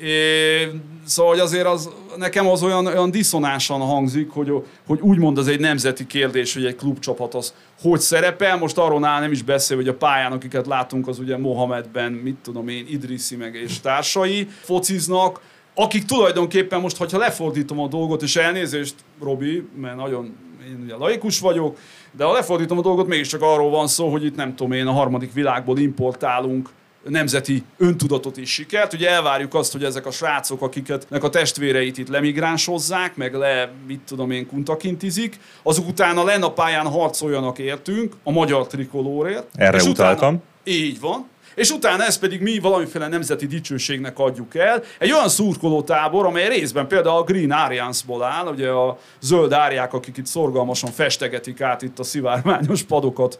É, 0.00 0.70
szóval 1.04 1.32
hogy 1.32 1.40
azért 1.40 1.66
az, 1.66 1.90
nekem 2.16 2.46
az 2.48 2.62
olyan, 2.62 2.86
olyan 2.86 3.10
diszonánsan 3.10 3.80
hangzik, 3.80 4.30
hogy, 4.30 4.52
hogy 4.86 5.00
úgymond 5.00 5.38
az 5.38 5.48
egy 5.48 5.60
nemzeti 5.60 6.06
kérdés, 6.06 6.54
hogy 6.54 6.64
egy 6.64 6.76
klubcsapat 6.76 7.34
az 7.34 7.54
hogy 7.80 8.00
szerepel. 8.00 8.56
Most 8.56 8.78
arról 8.78 9.00
nál 9.00 9.20
nem 9.20 9.32
is 9.32 9.42
beszél, 9.42 9.76
hogy 9.76 9.88
a 9.88 9.94
pályán, 9.94 10.32
akiket 10.32 10.66
látunk, 10.66 11.08
az 11.08 11.18
ugye 11.18 11.36
Mohamedben, 11.36 12.12
mit 12.12 12.36
tudom 12.42 12.68
én, 12.68 12.86
Idrissi 12.88 13.36
meg 13.36 13.54
és 13.54 13.80
társai 13.80 14.48
fociznak, 14.60 15.40
akik 15.74 16.04
tulajdonképpen 16.04 16.80
most, 16.80 16.96
hogyha 16.96 17.18
lefordítom 17.18 17.80
a 17.80 17.88
dolgot, 17.88 18.22
és 18.22 18.36
elnézést, 18.36 18.94
Robi, 19.20 19.68
mert 19.80 19.96
nagyon 19.96 20.36
én 20.66 20.80
ugye 20.82 20.94
laikus 20.94 21.40
vagyok, 21.40 21.78
de 22.10 22.24
ha 22.24 22.32
lefordítom 22.32 22.78
a 22.78 22.82
dolgot, 22.82 23.06
mégiscsak 23.06 23.42
arról 23.42 23.70
van 23.70 23.86
szó, 23.86 24.10
hogy 24.10 24.24
itt 24.24 24.36
nem 24.36 24.54
tudom 24.56 24.72
én, 24.72 24.86
a 24.86 24.92
harmadik 24.92 25.32
világból 25.32 25.78
importálunk 25.78 26.70
nemzeti 27.08 27.62
öntudatot 27.76 28.36
és 28.36 28.52
sikert. 28.52 28.92
Ugye 28.92 29.10
elvárjuk 29.10 29.54
azt, 29.54 29.72
hogy 29.72 29.84
ezek 29.84 30.06
a 30.06 30.10
srácok, 30.10 30.62
akiket 30.62 31.06
nek 31.08 31.24
a 31.24 31.28
testvéreit 31.28 31.98
itt 31.98 32.08
lemigránshozzák, 32.08 33.16
meg 33.16 33.34
le, 33.34 33.70
mit 33.86 34.00
tudom 34.00 34.30
én, 34.30 34.46
kuntakintizik, 34.46 35.38
azok 35.62 35.88
utána 35.88 36.24
len 36.24 36.42
a 36.42 36.52
pályán 36.52 36.86
harcoljanak 36.86 37.58
értünk, 37.58 38.14
a 38.22 38.30
magyar 38.30 38.66
trikolórért. 38.66 39.46
Erre 39.54 39.76
és 39.76 39.84
utaltam. 39.84 40.34
Utána, 40.34 40.42
így 40.64 41.00
van. 41.00 41.26
És 41.56 41.70
utána 41.70 42.04
ezt 42.04 42.20
pedig 42.20 42.40
mi 42.40 42.58
valamiféle 42.58 43.08
nemzeti 43.08 43.46
dicsőségnek 43.46 44.18
adjuk 44.18 44.54
el. 44.54 44.82
Egy 44.98 45.12
olyan 45.12 45.28
szurkolótábor, 45.28 46.26
amely 46.26 46.48
részben 46.48 46.86
például 46.86 47.16
a 47.16 47.22
Green 47.22 47.50
Ariansból 47.50 48.22
áll, 48.22 48.46
ugye 48.46 48.68
a 48.70 48.98
zöld 49.20 49.52
árják, 49.52 49.92
akik 49.92 50.16
itt 50.16 50.26
szorgalmasan 50.26 50.90
festegetik 50.90 51.60
át 51.60 51.82
itt 51.82 51.98
a 51.98 52.02
szivárványos 52.02 52.82
padokat 52.82 53.38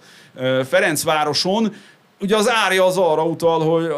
Ferencvároson. 0.68 1.75
Ugye 2.20 2.37
az 2.37 2.50
árja 2.50 2.85
az 2.85 2.96
arra 2.96 3.25
utal, 3.25 3.61
hogy, 3.61 3.92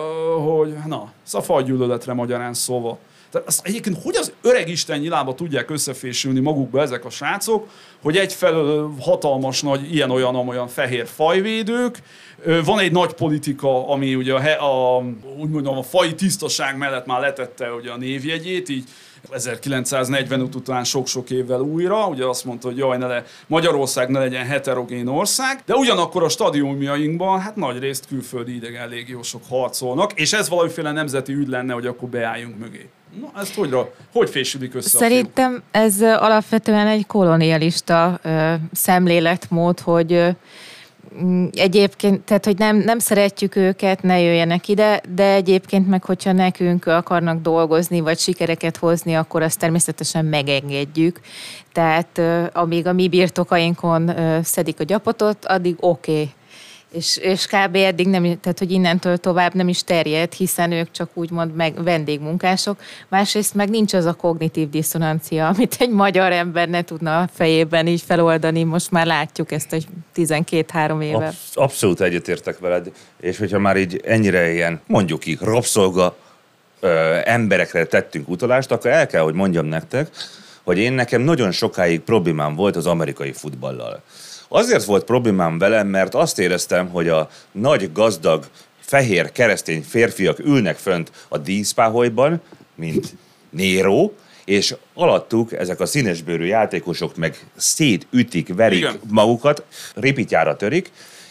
hogy 0.45 0.75
na, 0.87 1.13
szafajgyűlöletre 1.23 2.13
magyarán 2.13 2.55
szóval. 2.55 2.99
Tehát 3.31 3.47
azt 3.49 3.67
egyébként 3.67 4.03
hogy 4.03 4.17
az 4.17 4.33
öreg 4.43 4.69
Isten 4.69 4.99
nyilába 4.99 5.35
tudják 5.35 5.71
összefésülni 5.71 6.41
magukba 6.41 6.81
ezek 6.81 7.05
a 7.05 7.11
srácok, 7.11 7.69
hogy 8.03 8.17
egyfelől 8.17 8.95
hatalmas 9.01 9.63
nagy 9.63 9.95
ilyen-olyan-olyan 9.95 10.69
fehér 10.69 11.07
fajvédők, 11.07 11.99
van 12.65 12.79
egy 12.79 12.93
nagy 12.93 13.13
politika, 13.13 13.89
ami 13.89 14.15
ugye 14.15 14.35
a, 14.35 14.97
a, 14.97 15.03
úgy 15.39 15.49
mondom, 15.49 15.79
a 15.79 15.83
fai 15.83 16.15
tisztaság 16.15 16.77
mellett 16.77 17.07
már 17.07 17.21
letette 17.21 17.73
ugye 17.73 17.91
a 17.91 17.97
névjegyét, 17.97 18.69
így 18.69 18.85
1945 19.31 20.55
után 20.55 20.85
sok-sok 20.85 21.31
évvel 21.31 21.61
újra, 21.61 22.07
ugye 22.07 22.25
azt 22.25 22.45
mondta, 22.45 22.69
hogy 22.69 22.77
jaj, 22.77 22.99
ne 22.99 23.07
le, 23.07 23.25
Magyarország 23.47 24.09
ne 24.09 24.19
legyen 24.19 24.47
heterogén 24.47 25.07
ország, 25.07 25.63
de 25.67 25.75
ugyanakkor 25.75 26.23
a 26.23 26.29
stadionjainkban 26.29 27.41
hát 27.41 27.57
nagy 27.57 27.79
részt 27.79 28.07
külföldi 28.07 28.55
idegen 28.55 28.89
légiósok 28.89 29.43
harcolnak, 29.49 30.13
és 30.13 30.33
ez 30.33 30.49
valamiféle 30.49 30.93
nemzeti 30.93 31.33
ügy 31.33 31.49
lenne, 31.49 31.73
hogy 31.73 31.87
akkor 31.87 32.09
beálljunk 32.09 32.59
mögé. 32.59 32.89
Na, 33.21 33.41
ezt 33.41 33.55
hogy, 33.55 33.77
hogy 34.13 34.31
fésülik 34.31 34.75
össze? 34.75 34.99
Szerintem 34.99 35.63
ez 35.71 36.03
alapvetően 36.03 36.87
egy 36.87 37.07
kolonialista 37.07 38.19
ö, 38.23 38.55
szemléletmód, 38.73 39.81
hogy 39.81 40.13
ö, 40.13 40.29
egyébként, 41.53 42.21
tehát 42.21 42.45
hogy 42.45 42.59
nem, 42.59 42.77
nem 42.77 42.99
szeretjük 42.99 43.57
őket, 43.57 44.03
ne 44.03 44.21
jöjjenek 44.21 44.69
ide, 44.69 45.01
de 45.15 45.33
egyébként 45.33 45.89
meg, 45.89 46.05
hogyha 46.05 46.33
nekünk 46.33 46.87
akarnak 46.87 47.43
dolgozni, 47.43 48.01
vagy 48.01 48.19
sikereket 48.19 48.77
hozni, 48.77 49.15
akkor 49.15 49.43
azt 49.43 49.59
természetesen 49.59 50.25
megengedjük. 50.25 51.21
Tehát 51.73 52.21
amíg 52.53 52.87
a 52.87 52.93
mi 52.93 53.09
birtokainkon 53.09 54.11
szedik 54.43 54.81
a 54.81 54.85
gyapotot, 54.85 55.45
addig 55.45 55.77
oké. 55.81 56.13
Okay. 56.13 56.33
És, 56.93 57.17
és 57.17 57.47
kb. 57.47 57.77
eddig 57.77 58.09
nem, 58.09 58.23
tehát 58.23 58.59
hogy 58.59 58.71
innentől 58.71 59.17
tovább 59.17 59.55
nem 59.55 59.69
is 59.69 59.85
terjed, 59.85 60.33
hiszen 60.33 60.73
ők 60.73 60.91
csak 60.91 61.11
úgymond 61.15 61.55
meg 61.55 61.83
vendégmunkások. 61.83 62.81
Másrészt 63.09 63.55
meg 63.55 63.71
nincs 63.71 63.95
az 63.95 64.05
a 64.05 64.15
kognitív 64.15 64.71
diszonancia, 64.71 65.49
amit 65.49 65.77
egy 65.79 65.91
magyar 65.91 66.33
ember 66.33 66.69
ne 66.69 66.83
tudna 66.83 67.21
a 67.21 67.29
fejében 67.35 67.87
így 67.87 68.03
feloldani. 68.03 68.65
Most 68.65 68.91
már 68.91 69.07
látjuk 69.07 69.53
ezt 69.53 69.73
egy 69.73 69.87
12-3 70.17 71.03
éve. 71.03 71.27
Absz- 71.27 71.57
abszolút 71.57 72.01
egyetértek 72.01 72.59
veled, 72.59 72.91
és 73.21 73.39
hogyha 73.39 73.59
már 73.59 73.77
így 73.77 74.01
ennyire 74.05 74.53
ilyen, 74.53 74.81
mondjuk 74.87 75.27
így, 75.27 75.41
rabszolga 75.41 76.17
ö, 76.81 77.19
emberekre 77.25 77.85
tettünk 77.85 78.29
utalást, 78.29 78.71
akkor 78.71 78.91
el 78.91 79.07
kell, 79.07 79.23
hogy 79.23 79.35
mondjam 79.35 79.67
nektek, 79.67 80.09
hogy 80.63 80.79
én 80.79 80.93
nekem 80.93 81.21
nagyon 81.21 81.53
sokáig 81.53 82.01
problémám 82.01 82.55
volt 82.55 82.77
az 82.77 82.87
amerikai 82.87 83.33
futballal. 83.33 84.03
Azért 84.49 84.85
volt 84.85 85.05
problémám 85.05 85.59
vele, 85.59 85.83
mert 85.83 86.15
azt 86.15 86.39
éreztem, 86.39 86.89
hogy 86.89 87.09
a 87.09 87.29
nagy, 87.53 87.93
gazdag, 87.93 88.47
fehér 88.81 89.33
keresztény 89.33 89.83
férfiak 89.83 90.39
ülnek 90.39 90.77
fönt 90.77 91.13
a 91.29 91.39
díszpáholyban, 91.39 92.41
mint 92.75 93.17
Nero, 93.51 94.11
és 94.45 94.75
alattuk 94.95 95.53
ezek 95.53 95.81
a 95.81 95.87
színesbőrű 95.87 96.45
játékosok 96.45 97.17
meg 97.17 97.47
szétütik, 97.57 98.55
verik 98.55 98.79
Igen. 98.79 99.01
Magukat, 99.11 99.65
ripityára 99.95 100.57
törik, 100.57 100.91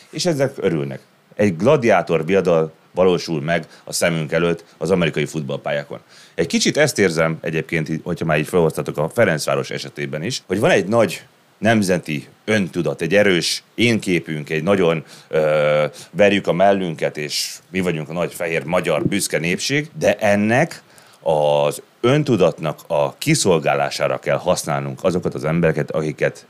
és 0.10 0.26
ezek 0.26 0.54
örülnek. 0.58 1.00
Egy 1.36 1.58
gladiátor 1.58 2.26
viadal 2.26 2.74
valósul 2.92 3.42
meg 3.42 3.66
a 3.84 3.94
szemünk 3.94 4.32
előtt 4.32 4.64
az 4.78 4.92
amerikai 4.92 5.26
futballpályákon. 5.26 6.00
Egy 6.36 6.48
kicsit 6.48 6.78
ezt 6.78 7.00
érzem 7.00 7.38
egyébként, 7.42 7.90
hogyha 8.04 8.26
már 8.26 8.40
így 8.40 8.48
felhoztatok 8.48 8.98
a 8.98 9.10
Ferencváros 9.10 9.70
esetében 9.70 10.24
is, 10.24 10.44
hogy 10.48 10.60
van 10.60 10.70
egy 10.70 10.88
nagy 10.88 11.22
nemzeti 11.58 12.28
öntudat, 12.46 13.02
egy 13.02 13.16
erős 13.16 13.64
énképünk, 13.76 14.50
egy 14.50 14.64
nagyon 14.64 15.04
ö, 15.28 15.86
verjük 16.12 16.48
a 16.48 16.54
mellünket, 16.54 17.18
és 17.18 17.56
mi 17.72 17.80
vagyunk 17.80 18.10
a 18.10 18.14
nagy 18.14 18.34
fehér 18.34 18.64
magyar 18.64 19.06
büszke 19.06 19.38
népség, 19.38 19.90
de 20.00 20.16
ennek 20.16 20.84
az 21.22 21.82
öntudatnak 22.02 22.80
a 22.88 23.18
kiszolgálására 23.18 24.20
kell 24.20 24.38
használnunk 24.38 25.04
azokat 25.04 25.34
az 25.34 25.46
embereket, 25.46 25.92
akiket 25.92 26.46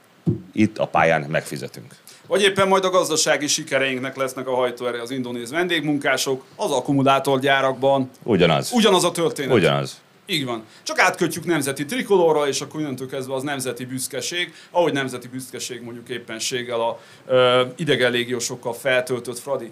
itt 0.54 0.78
a 0.78 0.86
pályán 0.86 1.22
megfizetünk. 1.22 1.96
Vagy 2.28 2.42
éppen 2.42 2.68
majd 2.68 2.84
a 2.84 2.90
gazdasági 2.90 3.48
sikereinknek 3.48 4.16
lesznek 4.16 4.48
a 4.48 4.56
hajtóerő 4.56 5.00
az 5.00 5.12
indonéz 5.12 5.52
vendégmunkások, 5.52 6.44
az 6.56 6.72
akkumulátorgyárakban. 6.72 8.10
Ugyanaz. 8.24 8.72
Ugyanaz 8.72 9.04
a 9.04 9.12
történet. 9.12 9.56
Ugyanaz. 9.56 10.02
Így 10.30 10.46
van. 10.46 10.64
Csak 10.84 11.00
átkötjük 11.00 11.46
nemzeti 11.46 11.86
trikolóra, 11.86 12.48
és 12.48 12.62
akkor 12.62 12.80
innentől 12.80 13.08
kezdve 13.08 13.34
az 13.34 13.44
nemzeti 13.44 13.86
büszkeség, 13.86 14.54
ahogy 14.72 14.94
nemzeti 14.94 15.28
büszkeség 15.28 15.82
mondjuk 15.82 16.10
éppenséggel 16.10 16.82
a 16.82 17.00
ö, 17.28 17.64
idegen 17.76 18.12
légiósokkal 18.12 18.74
feltöltött 18.74 19.40
Fradi. 19.40 19.72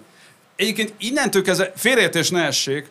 Egyébként 0.56 0.92
innentől 0.98 1.42
kezdve, 1.42 1.72
félreértés 1.74 2.30
ne 2.30 2.42
essék, 2.42 2.86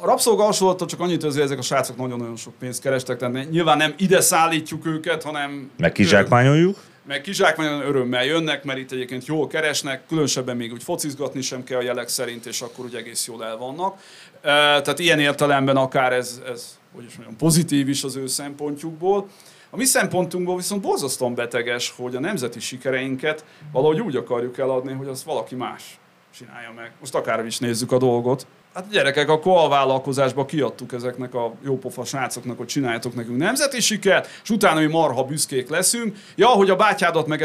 A 0.00 0.06
rabszolga 0.06 0.52
csak 0.86 1.00
annyit, 1.00 1.22
hogy 1.22 1.38
ezek 1.38 1.58
a 1.58 1.62
srácok 1.62 1.96
nagyon-nagyon 1.96 2.36
sok 2.36 2.54
pénzt 2.58 2.82
kerestek, 2.82 3.18
tehát 3.18 3.50
nyilván 3.50 3.76
nem 3.76 3.94
ide 3.96 4.20
szállítjuk 4.20 4.86
őket, 4.86 5.22
hanem... 5.22 5.70
Meg 5.76 5.92
kizsákmányoljuk? 5.92 6.78
meg 7.06 7.20
kizsákmányon 7.20 7.80
örömmel 7.80 8.24
jönnek, 8.24 8.64
mert 8.64 8.78
itt 8.78 8.92
egyébként 8.92 9.26
jól 9.26 9.46
keresnek, 9.46 10.06
különösebben 10.08 10.56
még 10.56 10.72
úgy 10.72 10.82
focizgatni 10.82 11.40
sem 11.40 11.64
kell 11.64 11.78
a 11.78 11.82
jelek 11.82 12.08
szerint, 12.08 12.46
és 12.46 12.60
akkor 12.60 12.84
úgy 12.84 12.94
egész 12.94 13.26
jól 13.26 13.44
el 13.44 13.56
vannak. 13.56 14.00
Tehát 14.42 14.98
ilyen 14.98 15.18
értelemben 15.18 15.76
akár 15.76 16.12
ez, 16.12 16.40
ez 16.46 16.78
hogy 16.94 17.04
is 17.04 17.14
mondjam, 17.14 17.36
pozitív 17.36 17.88
is 17.88 18.04
az 18.04 18.16
ő 18.16 18.26
szempontjukból. 18.26 19.28
A 19.70 19.76
mi 19.76 19.84
szempontunkból 19.84 20.56
viszont 20.56 20.82
borzasztóan 20.82 21.34
beteges, 21.34 21.94
hogy 21.96 22.16
a 22.16 22.20
nemzeti 22.20 22.60
sikereinket 22.60 23.44
valahogy 23.72 24.00
úgy 24.00 24.16
akarjuk 24.16 24.58
eladni, 24.58 24.92
hogy 24.92 25.06
azt 25.06 25.22
valaki 25.22 25.54
más 25.54 25.98
csinálja 26.34 26.72
meg. 26.76 26.92
Most 27.00 27.14
akár 27.14 27.46
is 27.46 27.58
nézzük 27.58 27.92
a 27.92 27.98
dolgot. 27.98 28.46
Hát 28.74 28.88
gyerekek, 28.90 29.28
akkor 29.28 29.56
a 29.56 29.68
vállalkozásba 29.68 30.44
kiadtuk 30.44 30.92
ezeknek 30.92 31.34
a 31.34 31.54
jópofa 31.64 32.04
srácoknak, 32.04 32.56
hogy 32.56 32.66
csináljátok 32.66 33.14
nekünk 33.14 33.38
nemzeti 33.38 33.80
sikert, 33.80 34.28
és 34.42 34.50
utána 34.50 34.80
mi 34.80 34.86
marha 34.86 35.24
büszkék 35.24 35.68
leszünk. 35.68 36.16
Ja, 36.36 36.46
hogy 36.46 36.70
a 36.70 36.76
bátyádat 36.76 37.26
meg 37.26 37.44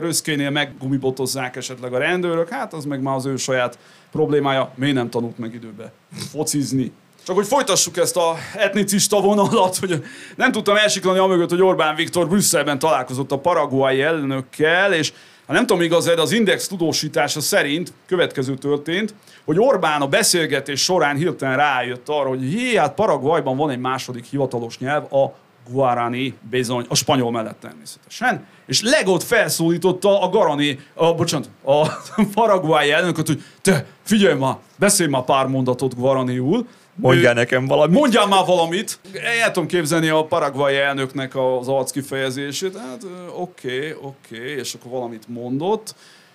röszkénél 0.00 0.50
meggumibotozzák 0.50 1.56
esetleg 1.56 1.92
a 1.92 1.98
rendőrök, 1.98 2.48
hát 2.48 2.72
az 2.72 2.84
meg 2.84 3.00
már 3.00 3.14
az 3.14 3.26
ő 3.26 3.36
saját 3.36 3.78
problémája. 4.10 4.72
Miért 4.74 4.94
nem 4.94 5.10
tanult 5.10 5.38
meg 5.38 5.54
időbe 5.54 5.92
focizni? 6.30 6.92
Csak 7.28 7.36
hogy 7.36 7.46
folytassuk 7.46 7.96
ezt 7.96 8.16
a 8.16 8.36
etnicista 8.54 9.20
vonalat, 9.20 9.76
hogy 9.76 10.04
nem 10.36 10.52
tudtam 10.52 10.76
elsiklani 10.76 11.18
amögött, 11.18 11.50
hogy 11.50 11.62
Orbán 11.62 11.94
Viktor 11.94 12.28
Brüsszelben 12.28 12.78
találkozott 12.78 13.32
a 13.32 13.38
paraguai 13.38 14.02
elnökkel, 14.02 14.92
és 14.92 15.12
ha 15.46 15.52
nem 15.52 15.66
tudom 15.66 15.82
igaz, 15.82 16.04
de 16.04 16.20
az 16.20 16.32
Index 16.32 16.68
tudósítása 16.68 17.40
szerint 17.40 17.92
következő 18.06 18.54
történt, 18.54 19.14
hogy 19.44 19.58
Orbán 19.58 20.00
a 20.00 20.06
beszélgetés 20.06 20.82
során 20.82 21.16
hirtelen 21.16 21.56
rájött 21.56 22.08
arra, 22.08 22.28
hogy 22.28 22.42
hé, 22.42 22.76
hát 22.76 22.94
Paraguayban 22.94 23.56
van 23.56 23.70
egy 23.70 23.78
második 23.78 24.24
hivatalos 24.24 24.78
nyelv, 24.78 25.12
a 25.12 25.34
Guarani 25.70 26.34
bizony, 26.50 26.86
a 26.88 26.94
spanyol 26.94 27.30
mellett 27.30 27.60
természetesen, 27.60 28.46
és 28.66 28.82
legott 28.82 29.22
felszólította 29.22 30.22
a 30.22 30.28
Garani, 30.28 30.78
a, 30.94 31.14
bocsánat, 31.14 31.50
a 31.64 31.86
paraguay 32.34 32.90
elnököt, 32.90 33.26
hogy 33.26 33.42
te, 33.62 33.86
figyelj 34.02 34.38
már, 34.38 34.56
beszélj 34.76 35.10
már 35.10 35.24
pár 35.24 35.46
mondatot 35.46 35.94
Guaraniul, 35.94 36.66
Mondjál 37.00 37.34
nekem 37.34 37.66
valamit. 37.66 37.98
Mondjál 37.98 38.26
már 38.26 38.44
valamit. 38.46 38.98
El 39.40 39.50
tudom 39.50 39.68
képzelni 39.68 40.08
a 40.08 40.24
paraguay 40.24 40.76
elnöknek 40.76 41.36
az 41.36 41.68
arc 41.68 41.90
kifejezését. 41.90 42.76
Hát 42.76 43.04
oké, 43.36 43.76
okay, 43.76 43.92
oké, 44.00 44.36
okay, 44.36 44.48
és 44.48 44.74
akkor 44.74 44.90
valamit 44.90 45.28
mondott. 45.28 45.94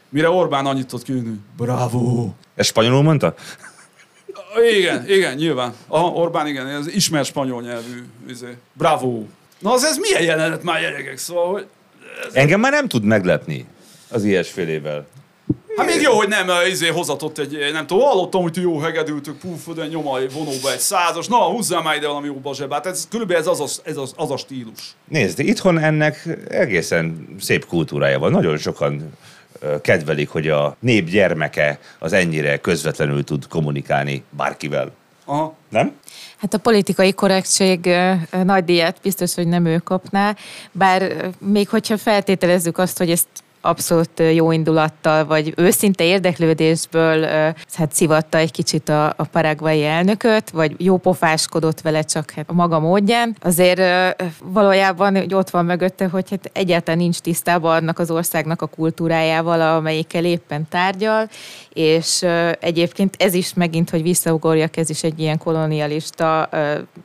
Mire 0.10 0.30
Orbán 0.30 0.66
annyit 0.66 0.88
tudott 0.88 1.06
kijönni, 1.06 1.36
bravo. 1.58 2.30
Ez 2.56 2.66
spanyolul 2.66 3.02
mondta? 3.02 3.34
Igen, 4.78 5.10
igen, 5.10 5.36
nyilván. 5.36 5.74
Aha, 5.88 6.08
Orbán 6.08 6.48
igen, 6.48 6.68
ez 6.68 6.88
ismert 6.88 7.26
spanyol 7.26 7.62
nyelvű. 7.62 8.04
Izé. 8.30 8.58
Bravo. 8.74 9.24
Na 9.60 9.72
az 9.72 9.84
ez 9.84 9.98
milyen 9.98 10.24
jelenet 10.24 10.64
már 10.64 10.82
gyerekek, 10.82 11.18
szóval, 11.18 11.52
hogy... 11.52 11.68
Ez... 12.28 12.34
Engem 12.34 12.60
már 12.60 12.72
nem 12.72 12.88
tud 12.88 13.04
meglepni 13.04 13.66
az 14.10 14.24
ilyesfélével. 14.24 15.08
Hát 15.78 15.86
még 15.86 16.02
jó, 16.02 16.14
hogy 16.14 16.28
nem 16.28 16.48
izé 16.70 16.88
hozatott 16.88 17.38
egy, 17.38 17.58
nem 17.74 17.88
tudom, 17.88 18.04
hallottam, 18.04 18.42
hogy 18.42 18.58
jó 18.58 18.80
hegedültök, 18.80 19.38
puf, 19.38 19.76
de 19.76 19.88
nyoma 19.88 20.12
vonóba 20.34 20.72
egy 20.72 20.80
százas, 20.80 21.28
na 21.28 21.38
húzzál 21.38 21.82
már 21.82 21.96
ide 21.96 22.08
valami 22.08 22.28
jó 22.28 22.54
zsebát. 22.54 22.86
Ez 22.86 23.08
körülbelül 23.10 23.42
ez 23.42 23.48
az 23.48 23.60
a, 23.60 23.90
ez 23.90 23.98
az, 23.98 24.14
az 24.16 24.32
a 24.32 24.38
stílus. 24.38 24.96
Nézd, 25.08 25.40
itthon 25.40 25.80
ennek 25.80 26.28
egészen 26.50 27.28
szép 27.40 27.66
kultúrája 27.66 28.20
van. 28.20 28.32
Nagyon 28.32 28.58
sokan 28.58 29.14
kedvelik, 29.82 30.30
hogy 30.30 30.48
a 30.48 30.76
nép 30.80 31.10
gyermeke 31.10 31.80
az 32.00 32.14
ennyire 32.14 32.58
közvetlenül 32.58 33.24
tud 33.24 33.48
kommunikálni 33.48 34.24
bárkivel. 34.30 34.92
Aha. 35.26 35.56
Nem? 35.70 35.94
Hát 36.38 36.54
a 36.54 36.58
politikai 36.58 37.14
korrektség 37.14 37.90
nagy 38.44 38.64
díjat 38.64 38.98
biztos, 39.02 39.36
hogy 39.36 39.48
nem 39.48 39.66
ő 39.66 39.78
kapná, 39.78 40.36
bár 40.72 41.32
még 41.40 41.70
hogyha 41.70 41.98
feltételezzük 41.98 42.78
azt, 42.78 42.98
hogy 42.98 43.12
ezt 43.12 43.28
abszolút 43.66 44.22
jó 44.34 44.52
indulattal, 44.52 45.26
vagy 45.26 45.54
őszinte 45.58 46.04
érdeklődésből 46.04 47.26
hát 47.74 47.94
szivatta 47.94 48.38
egy 48.38 48.52
kicsit 48.52 48.90
a, 48.90 49.06
a 49.06 49.24
paraguai 49.32 49.86
elnököt, 49.86 50.50
vagy 50.50 50.76
jó 50.78 50.98
pofáskodott 50.98 51.82
vele 51.82 52.02
csak 52.02 52.32
hát 52.32 52.46
a 52.50 52.54
maga 52.54 52.80
módján. 52.80 53.36
Azért 53.42 53.82
valójában 54.44 55.18
hogy 55.18 55.34
ott 55.34 55.50
van 55.50 55.66
mögötte, 55.66 56.08
hogy 56.08 56.30
hát 56.30 56.50
egyáltalán 56.54 57.00
nincs 57.00 57.18
tisztában 57.18 57.76
annak 57.76 58.00
az 58.00 58.12
országnak 58.12 58.62
a 58.62 58.66
kultúrájával, 58.66 59.62
amelyikkel 59.62 60.26
éppen 60.26 60.68
tárgyal, 60.70 61.30
és 61.74 62.26
egyébként 62.60 63.16
ez 63.20 63.34
is 63.34 63.54
megint, 63.54 63.90
hogy 63.90 64.02
visszaugorjak, 64.02 64.78
ez 64.78 64.90
is 64.90 65.04
egy 65.04 65.20
ilyen 65.20 65.38
kolonialista 65.38 66.50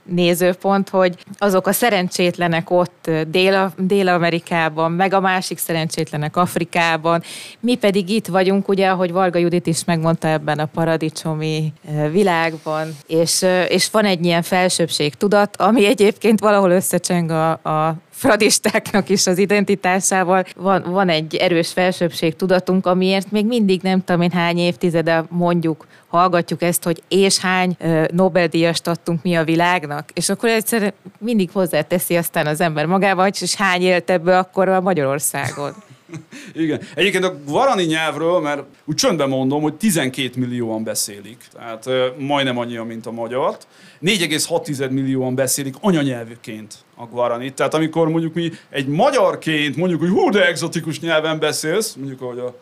nézőpont, 0.05 0.88
hogy 0.88 1.16
azok 1.38 1.66
a 1.66 1.73
szerencsétlenek 1.73 2.71
ott 2.71 3.11
Dél- 3.29 3.73
Dél-Amerikában, 3.77 4.92
meg 4.92 5.12
a 5.12 5.21
másik 5.21 5.59
szerencsétlenek 5.59 6.37
Afrikában, 6.48 7.22
mi 7.61 7.74
pedig 7.74 8.08
itt 8.08 8.26
vagyunk, 8.26 8.68
ugye, 8.68 8.88
ahogy 8.88 9.12
Varga 9.12 9.38
Judit 9.38 9.66
is 9.66 9.84
megmondta 9.84 10.28
ebben 10.28 10.58
a 10.58 10.64
paradicsomi 10.64 11.72
világban, 12.11 12.96
és, 13.06 13.44
és 13.68 13.90
van 13.90 14.04
egy 14.04 14.24
ilyen 14.24 14.42
felsőbség 14.42 15.14
tudat, 15.14 15.56
ami 15.56 15.87
egyébként 15.87 16.40
valahol 16.40 16.70
összecseng 16.70 17.30
a, 17.30 17.50
a 17.50 17.94
fradistáknak 18.18 19.08
is 19.08 19.26
az 19.26 19.38
identitásával. 19.38 20.44
Van, 20.56 20.84
van 20.87 21.08
egy 21.08 21.34
erős 21.34 21.72
felsőbség 21.72 22.37
tudatunk, 22.37 22.87
amiért 22.87 23.30
még 23.30 23.46
mindig 23.46 23.80
nem 23.82 24.04
tudom 24.04 24.20
én 24.20 24.30
hány 24.30 24.58
évtizede 24.58 25.24
mondjuk, 25.28 25.87
hallgatjuk 26.08 26.62
ezt, 26.62 26.84
hogy 26.84 27.02
és 27.08 27.38
hány 27.38 27.76
Nobel-díjast 28.11 28.87
adtunk 28.87 29.22
mi 29.22 29.37
a 29.37 29.44
világnak, 29.44 30.11
és 30.12 30.28
akkor 30.28 30.48
egyszer 30.48 30.92
mindig 31.18 31.50
hozzáteszi 31.52 32.16
aztán 32.16 32.46
az 32.46 32.61
ember 32.61 32.87
magával, 32.87 33.24
hogy 33.24 33.38
és 33.40 33.54
hány 33.54 33.82
élt 33.82 34.11
ebből 34.11 34.34
akkor 34.34 34.68
a 34.68 34.80
Magyarországon. 34.80 35.74
Igen. 36.55 36.81
Egyébként 36.94 37.25
a 37.25 37.38
guarani 37.47 37.85
nyelvről, 37.85 38.40
mert 38.40 38.62
úgy 38.85 38.94
csöndben 38.94 39.29
mondom, 39.29 39.62
hogy 39.62 39.75
12 39.75 40.31
millióan 40.37 40.85
beszélik, 40.85 41.44
tehát 41.53 41.88
majdnem 42.18 42.59
annyian, 42.59 42.87
mint 42.87 43.07
a 43.07 43.11
magyart. 43.11 43.66
4,6 44.03 44.90
millióan 44.90 45.35
beszélik 45.35 45.75
anyanyelvként 45.81 46.75
a 46.97 47.05
guarani. 47.07 47.53
Tehát 47.53 47.75
amikor 47.75 48.09
mondjuk 48.09 48.35
mi 48.35 48.51
egy 48.71 48.87
magyarként 48.87 49.77
mondjuk, 49.77 50.01
hogy 50.01 50.11
hú, 50.11 50.31
de 50.31 50.47
exotikus 50.47 51.01
nyelven 51.01 51.38
beszélsz, 51.38 51.94
mondjuk 51.94 52.21
ahogy 52.21 52.38
a 52.38 52.55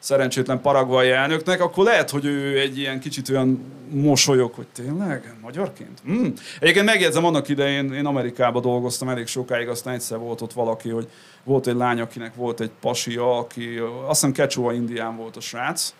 szerencsétlen 0.00 0.60
paraguai 0.60 1.10
elnöknek, 1.10 1.60
akkor 1.60 1.84
lehet, 1.84 2.10
hogy 2.10 2.24
ő 2.24 2.58
egy 2.58 2.78
ilyen 2.78 3.00
kicsit 3.00 3.28
olyan 3.28 3.72
mosolyog, 3.90 4.54
hogy 4.54 4.66
tényleg, 4.66 5.34
magyarként? 5.42 6.02
Mm. 6.10 6.26
Egyébként 6.60 6.84
megjegyzem, 6.84 7.24
annak 7.24 7.48
idején 7.48 7.92
én 7.92 8.06
Amerikában 8.06 8.62
dolgoztam 8.62 9.08
elég 9.08 9.26
sokáig, 9.26 9.68
aztán 9.68 9.94
egyszer 9.94 10.18
volt 10.18 10.40
ott 10.40 10.52
valaki, 10.52 10.88
hogy 10.88 11.08
volt 11.44 11.66
egy 11.66 11.74
lány, 11.74 12.00
akinek 12.00 12.34
volt 12.34 12.60
egy 12.60 12.70
pasia, 12.80 13.38
aki 13.38 13.78
azt 13.78 14.20
hiszem 14.20 14.32
Kecsóa 14.32 14.72
Indián 14.72 15.16
volt 15.16 15.36
a 15.36 15.40
srác, 15.40 15.94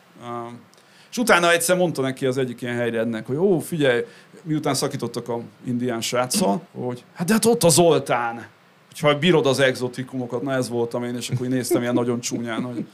és 1.11 1.19
utána 1.19 1.53
egyszer 1.53 1.77
mondta 1.77 2.03
neki 2.03 2.27
az 2.27 2.39
egyik 2.39 2.63
ilyen 2.63 2.75
helyrednek, 2.75 3.27
hogy 3.27 3.37
ó, 3.37 3.59
figyelj, 3.59 4.05
miután 4.43 4.75
szakítottak 4.75 5.29
a 5.29 5.41
indián 5.67 6.01
sráccal, 6.01 6.63
hogy 6.73 7.05
hát 7.15 7.27
de 7.27 7.33
hát 7.33 7.45
ott 7.45 7.65
a 7.65 7.69
Zoltán, 7.69 8.47
hogyha 8.89 9.19
bírod 9.19 9.47
az 9.47 9.61
exotikumokat, 9.61 10.43
na 10.43 10.53
ez 10.53 10.69
voltam 10.69 11.05
én, 11.05 11.17
és 11.17 11.29
akkor 11.29 11.47
néztem 11.47 11.83
ilyen 11.83 11.95
nagyon 11.95 12.21
csúnyán, 12.21 12.63
hogy 12.63 12.85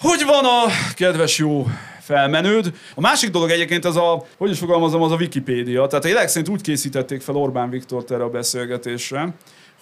hogy 0.00 0.24
van 0.24 0.44
a 0.44 0.70
kedves 0.94 1.38
jó 1.38 1.66
felmenőd. 2.00 2.72
A 2.94 3.00
másik 3.00 3.30
dolog 3.30 3.50
egyébként 3.50 3.84
az 3.84 3.96
a, 3.96 4.24
hogy 4.38 4.50
is 4.50 4.58
fogalmazom, 4.58 5.02
az 5.02 5.12
a 5.12 5.16
Wikipédia. 5.16 5.86
Tehát 5.86 6.24
a 6.24 6.28
szerint 6.28 6.48
úgy 6.48 6.60
készítették 6.60 7.20
fel 7.20 7.34
Orbán 7.34 7.70
Viktort 7.70 8.10
erre 8.10 8.22
a 8.22 8.30
beszélgetésre, 8.30 9.34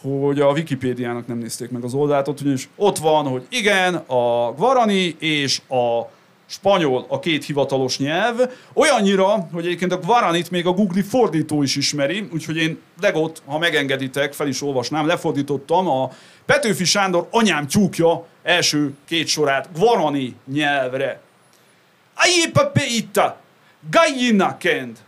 hogy 0.05 0.41
a 0.41 0.51
Wikipédiának 0.51 1.27
nem 1.27 1.39
nézték 1.39 1.71
meg 1.71 1.85
az 1.85 1.95
oldalt, 1.95 2.29
ott 2.29 2.41
ugyanis 2.41 2.69
ott 2.77 2.99
van, 2.99 3.27
hogy 3.27 3.47
igen, 3.49 3.95
a 3.95 4.53
Guarani 4.53 5.17
és 5.19 5.61
a 5.69 6.11
spanyol 6.47 7.07
a 7.09 7.19
két 7.19 7.45
hivatalos 7.45 7.99
nyelv, 7.99 8.41
olyannyira, 8.75 9.49
hogy 9.53 9.67
egyébként 9.67 9.93
a 9.93 9.99
Guaranit 9.99 10.51
még 10.51 10.67
a 10.67 10.73
Google 10.73 11.03
fordító 11.03 11.63
is 11.63 11.77
ismeri, 11.77 12.29
úgyhogy 12.33 12.57
én 12.57 12.79
legott, 13.01 13.43
ha 13.47 13.59
megengeditek, 13.59 14.33
fel 14.33 14.49
is 14.49 14.63
olvasnám, 14.63 15.07
lefordítottam 15.07 15.89
a 15.89 16.11
Petőfi 16.47 16.85
Sándor 16.85 17.29
anyám 17.31 17.67
tyúkja 17.67 18.27
első 18.43 18.95
két 19.07 19.27
sorát 19.27 19.69
Guarani 19.79 20.37
nyelvre. 20.53 21.21
Aie 22.15 22.51
pape 22.53 22.87
ita, 22.87 23.41
gallina 23.91 24.57
kend, 24.57 24.99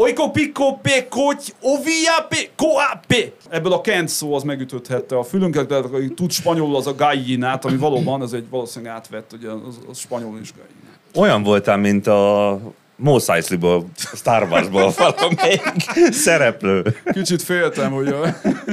Oiko 0.00 0.30
piko 0.30 0.78
pe 0.82 1.06
koty, 1.08 1.52
ovia 1.60 2.26
pe 2.28 2.50
koape. 2.56 3.32
Ebből 3.50 3.72
a 3.72 3.80
kent 3.80 4.08
szó 4.08 4.34
az 4.34 4.42
megütöthette 4.42 5.18
a 5.18 5.22
fülünket, 5.22 5.66
de 5.66 5.76
aki 5.76 6.08
tud 6.14 6.30
spanyolul 6.30 6.76
az 6.76 6.86
a 6.86 6.94
gallinát, 6.94 7.64
ami 7.64 7.76
valóban 7.76 8.20
az 8.20 8.34
egy 8.34 8.48
valószínűleg 8.50 8.94
átvett, 8.94 9.32
ugye 9.32 9.48
az, 9.50 9.78
az 9.90 9.98
spanyol 9.98 10.38
is 10.40 10.52
gallinát. 10.52 10.98
Olyan 11.14 11.42
voltál, 11.42 11.76
mint 11.76 12.06
a 12.06 12.60
Mos 13.02 13.28
Eisley-ból, 13.28 13.86
Star 13.96 14.48
Wars-ból 14.50 14.92
valamelyik 14.96 15.62
szereplő. 16.10 16.96
Kicsit 17.12 17.42
féltem, 17.42 17.92
hogy 17.92 18.14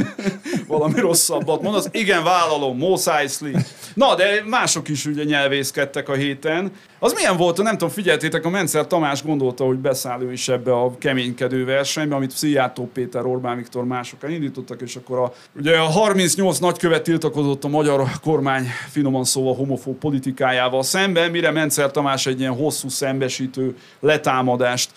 valami 0.68 1.00
rosszabbat 1.00 1.62
mondasz. 1.62 1.88
Igen, 1.92 2.24
vállalom, 2.24 2.78
Mos 2.78 3.08
Eisley. 3.08 3.52
Na, 3.94 4.16
de 4.16 4.44
mások 4.46 4.90
is 4.90 5.06
ugye 5.06 5.24
nyelvészkedtek 5.24 6.10
a 6.10 6.14
héten. 6.14 6.72
Az 7.00 7.14
milyen 7.14 7.38
volt, 7.38 7.58
nem 7.58 7.72
tudom, 7.72 7.90
figyeltétek, 7.90 8.46
a 8.46 8.50
Mencer 8.50 8.88
Tamás 8.88 9.24
gondolta, 9.24 9.64
hogy 9.64 9.78
beszáll 9.78 10.22
ő 10.22 10.32
is 10.32 10.48
ebbe 10.48 10.74
a 10.74 10.98
keménykedő 10.98 11.66
versenybe, 11.66 12.16
amit 12.16 12.32
Szijjártó 12.32 12.90
Péter, 12.94 13.26
Orbán 13.26 13.56
Viktor 13.56 13.86
mások 13.86 14.24
elindítottak, 14.24 14.82
és 14.82 14.96
akkor 14.96 15.18
a, 15.18 15.34
ugye 15.56 15.78
a 15.78 15.84
38 15.84 16.58
nagykövet 16.58 17.04
tiltakozott 17.04 17.64
a 17.64 17.68
magyar 17.68 18.04
kormány 18.24 18.68
finoman 18.90 19.24
szóval 19.24 19.56
homofób 19.56 19.98
politikájával 19.98 20.84
szemben, 20.84 21.32
mire 21.32 21.52
Mencer 21.52 21.92
Tamás 21.92 22.26
egy 22.26 22.40
ilyen 22.40 22.56
hosszú 22.56 22.90
szembesítő 22.90 23.76
letámadást 24.18 24.92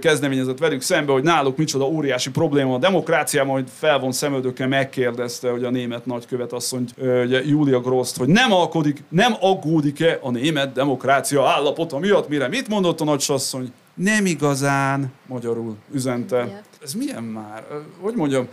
kezdeményezett 0.00 0.58
velük 0.58 0.80
szembe, 0.80 1.12
hogy 1.12 1.22
náluk 1.22 1.56
micsoda 1.56 1.84
óriási 1.84 2.30
probléma 2.30 2.74
a 2.74 2.78
demokráciában, 2.78 3.52
hogy 3.52 3.68
felvon 3.78 4.12
szemöldökkel 4.12 4.68
megkérdezte, 4.68 5.50
hogy 5.50 5.64
a 5.64 5.70
német 5.70 6.06
nagykövet 6.06 6.52
asszonyt, 6.52 6.94
ugye 6.98 7.44
Julia 7.44 7.80
Groszt, 7.80 8.16
hogy 8.16 8.28
nem 8.28 8.52
alkodik, 8.52 9.02
nem 9.08 9.34
aggódik-e 9.40 10.18
a 10.22 10.30
német 10.30 10.72
demokrácia 10.72 11.48
állapota 11.48 11.98
miatt, 11.98 12.28
mire 12.28 12.48
mit 12.48 12.68
mondott 12.68 13.00
a 13.00 13.04
nagysasszony? 13.04 13.72
Nem 13.94 14.26
igazán, 14.26 15.12
magyarul 15.26 15.76
üzente. 15.92 16.62
Ez 16.82 16.94
milyen 16.94 17.22
már? 17.22 17.64
Hogy 18.00 18.14
mondjam, 18.14 18.48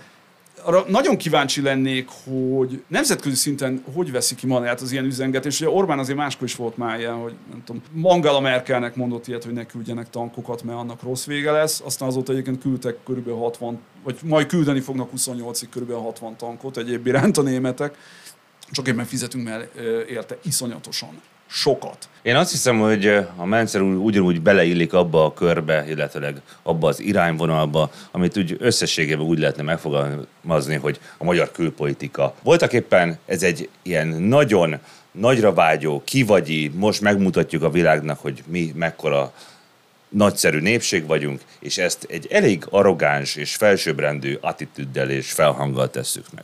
arra 0.63 0.85
nagyon 0.87 1.17
kíváncsi 1.17 1.61
lennék, 1.61 2.07
hogy 2.23 2.83
nemzetközi 2.87 3.35
szinten 3.35 3.83
hogy 3.93 4.11
veszi 4.11 4.35
ki 4.35 4.47
magát 4.47 4.81
az 4.81 4.91
ilyen 4.91 5.05
üzengetés. 5.05 5.59
Ugye 5.59 5.69
Orbán 5.69 5.99
azért 5.99 6.17
máskor 6.17 6.47
is 6.47 6.55
volt 6.55 6.77
már 6.77 6.99
ilyen, 6.99 7.13
hogy 7.13 7.33
nem 7.51 7.63
tudom, 7.65 7.81
Mangala 7.91 8.39
Merkelnek 8.39 8.95
mondott 8.95 9.27
ilyet, 9.27 9.43
hogy 9.43 9.53
ne 9.53 9.65
küldjenek 9.65 10.09
tankokat, 10.09 10.63
mert 10.63 10.77
annak 10.77 11.03
rossz 11.03 11.25
vége 11.25 11.51
lesz. 11.51 11.81
Aztán 11.85 12.07
azóta 12.07 12.31
egyébként 12.31 12.61
küldtek 12.61 12.97
kb. 13.03 13.29
60, 13.29 13.79
vagy 14.03 14.19
majd 14.23 14.47
küldeni 14.47 14.79
fognak 14.79 15.09
28-ig 15.17 15.67
kb. 15.75 15.91
60 15.91 16.35
tankot 16.37 16.77
egyéb 16.77 17.07
iránt 17.07 17.37
a 17.37 17.41
németek. 17.41 17.97
Csak 18.71 18.87
éppen 18.87 19.05
fizetünk 19.05 19.43
mert 19.43 19.75
érte 20.09 20.37
iszonyatosan 20.43 21.21
sokat. 21.51 22.09
Én 22.21 22.35
azt 22.35 22.51
hiszem, 22.51 22.79
hogy 22.79 23.07
a 23.35 23.45
Mencer 23.45 23.81
ugyanúgy 23.81 24.41
beleillik 24.41 24.93
abba 24.93 25.25
a 25.25 25.33
körbe, 25.33 25.85
illetőleg 25.89 26.41
abba 26.63 26.87
az 26.87 26.99
irányvonalba, 26.99 27.91
amit 28.11 28.37
úgy 28.37 28.55
összességében 28.59 29.25
úgy 29.25 29.39
lehetne 29.39 29.63
megfogalmazni, 29.63 30.75
hogy 30.75 30.99
a 31.17 31.23
magyar 31.23 31.51
külpolitika. 31.51 32.33
Voltak 32.43 32.73
éppen 32.73 33.17
ez 33.25 33.43
egy 33.43 33.69
ilyen 33.81 34.07
nagyon 34.07 34.79
nagyra 35.11 35.53
vágyó, 35.53 36.01
kivagyi, 36.05 36.71
most 36.75 37.01
megmutatjuk 37.01 37.63
a 37.63 37.69
világnak, 37.69 38.19
hogy 38.19 38.43
mi 38.47 38.71
mekkora 38.75 39.33
nagyszerű 40.09 40.59
népség 40.59 41.05
vagyunk, 41.05 41.41
és 41.59 41.77
ezt 41.77 42.07
egy 42.09 42.27
elég 42.29 42.63
arrogáns 42.69 43.35
és 43.35 43.55
felsőbbrendű 43.55 44.37
attitűddel 44.41 45.09
és 45.09 45.31
felhanggal 45.31 45.89
tesszük 45.89 46.25
meg. 46.33 46.43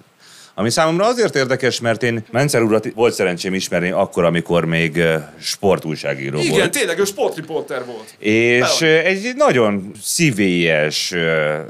Ami 0.59 0.69
számomra 0.69 1.05
azért 1.05 1.35
érdekes, 1.35 1.79
mert 1.79 2.03
én 2.03 2.25
Mencer 2.31 2.61
urat 2.61 2.93
volt 2.95 3.13
szerencsém 3.13 3.53
ismerni 3.53 3.91
akkor, 3.91 4.23
amikor 4.23 4.65
még 4.65 5.03
sportújságíró 5.39 6.37
Igen, 6.37 6.49
volt. 6.49 6.61
Igen, 6.61 6.71
tényleg 6.71 6.99
ő 6.99 7.03
sportriporter 7.03 7.85
volt. 7.85 8.15
És 8.19 8.77
Bele. 8.79 9.03
egy 9.03 9.33
nagyon 9.35 9.91
szívélyes, 10.01 11.13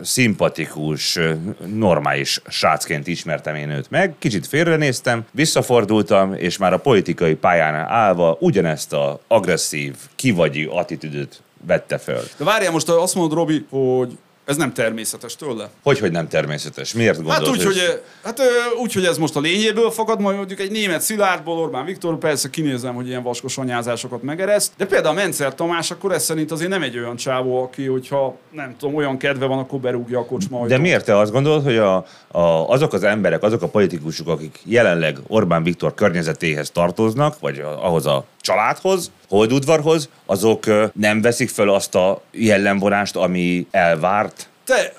szimpatikus, 0.03 1.19
normális 1.65 2.41
srácként 2.47 3.07
ismertem 3.07 3.55
én 3.55 3.69
őt 3.69 3.89
meg. 3.89 4.13
Kicsit 4.19 4.47
félrenéztem, 4.47 5.25
visszafordultam, 5.31 6.33
és 6.33 6.57
már 6.57 6.73
a 6.73 6.77
politikai 6.77 7.35
pályán 7.35 7.75
állva 7.75 8.37
ugyanezt 8.39 8.93
a 8.93 9.19
agresszív, 9.27 9.95
kivagyi 10.15 10.67
attitűdöt 10.71 11.41
vette 11.67 11.97
föl. 11.97 12.21
De 12.37 12.43
várjál, 12.45 12.71
most 12.71 12.89
azt 12.89 13.15
mondod, 13.15 13.37
Robi, 13.37 13.65
hogy 13.69 14.17
ez 14.47 14.57
nem 14.57 14.73
természetes 14.73 15.35
tőle? 15.35 15.69
Hogy, 15.83 15.99
hogy 15.99 16.11
nem 16.11 16.27
természetes? 16.27 16.93
Miért 16.93 17.15
gondolod? 17.15 17.39
Hát 17.39 17.47
úgy, 17.47 17.63
hogy, 17.63 18.01
hát, 18.23 18.41
úgy, 18.81 18.93
hogy 18.93 19.05
ez 19.05 19.17
most 19.17 19.35
a 19.35 19.39
lényéből 19.39 19.91
fakad, 19.91 20.21
majd 20.21 20.37
mondjuk 20.37 20.59
egy 20.59 20.71
német 20.71 21.01
Szilárdból, 21.01 21.57
Orbán 21.57 21.85
Viktor, 21.85 22.17
persze 22.17 22.49
kinézem, 22.49 22.95
hogy 22.95 23.07
ilyen 23.07 23.23
vaskos 23.23 23.57
anyázásokat 23.57 24.21
megereszt, 24.21 24.71
de 24.77 24.85
például 24.85 25.17
a 25.17 25.21
Mencer 25.21 25.55
Tamás 25.55 25.91
akkor 25.91 26.11
ez 26.11 26.23
szerint 26.23 26.51
azért 26.51 26.69
nem 26.69 26.81
egy 26.81 26.97
olyan 26.97 27.15
csávó, 27.15 27.63
aki, 27.63 27.85
hogyha 27.85 28.37
nem 28.51 28.75
tudom, 28.79 28.95
olyan 28.95 29.17
kedve 29.17 29.45
van, 29.45 29.59
akkor 29.59 29.79
berúgja 29.79 30.19
a 30.19 30.25
kocsma 30.25 30.67
De 30.67 30.77
miért 30.77 31.05
te 31.05 31.17
azt 31.17 31.31
gondolod, 31.31 31.63
hogy 31.63 31.77
a, 31.77 31.95
a, 32.27 32.69
azok 32.69 32.93
az 32.93 33.03
emberek, 33.03 33.43
azok 33.43 33.61
a 33.61 33.67
politikusok, 33.67 34.27
akik 34.27 34.59
jelenleg 34.63 35.17
Orbán 35.27 35.63
Viktor 35.63 35.93
környezetéhez 35.93 36.69
tartoznak, 36.69 37.39
vagy 37.39 37.59
ahhoz 37.59 38.05
a 38.05 38.25
családhoz, 38.41 39.11
holdudvarhoz, 39.27 40.09
azok 40.25 40.65
nem 40.93 41.21
veszik 41.21 41.49
fel 41.49 41.69
azt 41.69 41.95
a 41.95 42.21
jellemvonást, 42.31 43.15
ami 43.15 43.67
elvárt? 43.71 44.49
Te, 44.65 44.93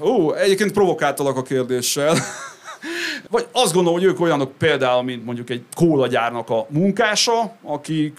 ó, 0.00 0.34
egyébként 0.34 0.72
provokáltalak 0.72 1.36
a 1.36 1.42
kérdéssel. 1.42 2.16
Vagy 3.30 3.46
azt 3.52 3.72
gondolom, 3.72 3.98
hogy 3.98 4.08
ők 4.08 4.20
olyanok 4.20 4.52
például, 4.58 5.02
mint 5.02 5.24
mondjuk 5.24 5.50
egy 5.50 5.62
kólagyárnak 5.74 6.50
a 6.50 6.66
munkása, 6.68 7.56
akik 7.62 8.18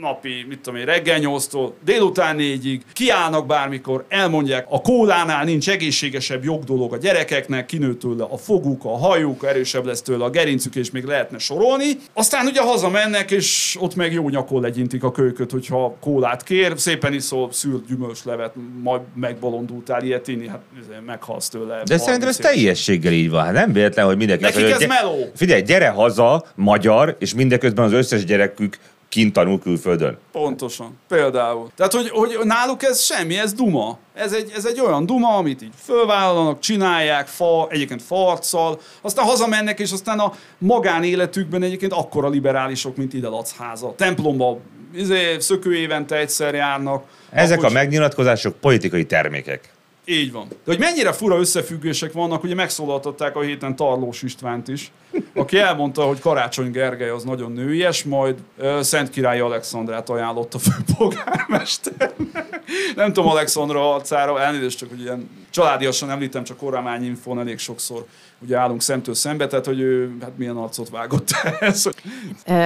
napi, 0.00 0.44
mit 0.48 0.58
tudom 0.58 0.80
én, 0.80 0.84
reggel 0.84 1.18
8-tól 1.22 1.70
délután 1.84 2.36
4-ig 2.38 2.80
kiállnak 2.92 3.46
bármikor, 3.46 4.04
elmondják, 4.08 4.66
a 4.68 4.80
kólánál 4.80 5.44
nincs 5.44 5.70
egészségesebb 5.70 6.44
jogdolog 6.44 6.92
a 6.92 6.96
gyerekeknek, 6.96 7.66
kinő 7.66 7.94
tőle 7.94 8.24
a 8.24 8.36
foguk, 8.36 8.84
a 8.84 8.98
hajuk, 8.98 9.44
erősebb 9.44 9.84
lesz 9.84 10.02
tőle 10.02 10.24
a 10.24 10.30
gerincük, 10.30 10.74
és 10.74 10.90
még 10.90 11.04
lehetne 11.04 11.38
sorolni. 11.38 11.84
Aztán 12.12 12.46
ugye 12.46 12.60
hazamennek, 12.62 13.30
és 13.30 13.76
ott 13.80 13.94
meg 13.94 14.12
jó 14.12 14.28
nyakon 14.28 14.62
legyintik 14.62 15.04
a 15.04 15.12
kölyköt, 15.12 15.50
hogyha 15.50 15.96
kólát 16.00 16.42
kér, 16.42 16.72
szépen 16.76 17.12
iszol 17.12 17.52
szűrt 17.52 17.86
gyümölcslevet, 17.86 18.54
majd 18.82 19.00
megbolondultál 19.14 20.02
ilyet 20.02 20.28
inni, 20.28 20.48
hát 20.48 20.62
meghalsz 21.06 21.48
tőle. 21.48 21.82
De 21.84 21.98
szerintem 21.98 22.28
ez 22.28 22.36
teljességgel 22.36 23.12
így 23.12 23.30
van. 23.30 23.44
Hát 23.44 23.52
nem 23.52 23.72
véletlen, 23.72 24.06
hogy 24.06 24.13
mindenki... 24.16 24.44
Nekik 24.44 24.70
ez 24.70 24.84
meló. 24.86 25.30
Figyelj, 25.34 25.62
gyere 25.62 25.88
haza, 25.88 26.44
magyar, 26.54 27.16
és 27.18 27.34
mindeközben 27.34 27.84
az 27.84 27.92
összes 27.92 28.24
gyerekük 28.24 28.78
kint 29.14 29.32
tanul 29.32 29.58
külföldön. 29.58 30.18
Pontosan. 30.32 30.98
Például. 31.08 31.70
Tehát, 31.76 31.92
hogy, 31.92 32.08
hogy 32.08 32.38
náluk 32.42 32.82
ez 32.82 33.00
semmi, 33.00 33.38
ez 33.38 33.52
duma. 33.52 33.98
Ez 34.14 34.32
egy, 34.32 34.52
ez 34.56 34.66
egy 34.66 34.80
olyan 34.80 35.06
duma, 35.06 35.36
amit 35.36 35.62
így 35.62 35.72
fölvállalnak, 35.84 36.58
csinálják, 36.58 37.26
fa, 37.26 37.66
egyébként 37.70 38.02
farccal, 38.02 38.80
aztán 39.00 39.24
hazamennek, 39.24 39.78
és 39.80 39.92
aztán 39.92 40.18
a 40.18 40.32
magánéletükben 40.58 41.62
egyébként 41.62 41.92
akkora 41.92 42.28
liberálisok, 42.28 42.96
mint 42.96 43.14
ide 43.14 43.28
háza. 43.58 43.94
Templomba 43.96 44.58
izé, 44.94 45.38
szökő 45.38 45.76
évente 45.76 46.16
egyszer 46.16 46.54
járnak. 46.54 47.04
Ezek 47.30 47.62
a 47.62 47.70
megnyilatkozások 47.70 48.56
politikai 48.56 49.06
termékek. 49.06 49.73
Így 50.04 50.32
van. 50.32 50.48
De 50.48 50.56
hogy 50.64 50.78
mennyire 50.78 51.12
fura 51.12 51.38
összefüggések 51.38 52.12
vannak, 52.12 52.42
ugye 52.42 52.54
megszólaltatták 52.54 53.36
a 53.36 53.40
héten 53.40 53.76
Tarlós 53.76 54.22
Istvánt 54.22 54.68
is, 54.68 54.92
aki 55.34 55.58
elmondta, 55.58 56.02
hogy 56.02 56.20
Karácsony 56.20 56.70
Gergely 56.70 57.08
az 57.08 57.24
nagyon 57.24 57.52
nőies, 57.52 58.04
majd 58.04 58.38
uh, 58.58 58.80
Szent 58.80 59.10
Király 59.10 59.40
Alexandrát 59.40 60.10
ajánlott 60.10 60.54
a 60.54 60.58
főpolgármesternek. 60.58 62.53
Nem 62.96 63.12
tudom 63.12 63.30
Alexandra 63.30 63.94
arcára, 63.94 64.40
elnézést 64.40 64.78
csak, 64.78 64.88
hogy 64.88 65.00
ilyen 65.00 65.30
családiasan 65.50 66.10
említem, 66.10 66.44
csak 66.44 66.56
kormányi 66.56 67.06
infón 67.06 67.38
elég 67.38 67.58
sokszor 67.58 68.06
ugye 68.38 68.56
állunk 68.56 68.82
szemtől 68.82 69.14
szembe, 69.14 69.46
tehát 69.46 69.66
hogy 69.66 69.80
ő 69.80 70.16
hát 70.20 70.32
milyen 70.36 70.56
arcot 70.56 70.88
vágott 70.90 71.30
ez. 71.60 71.84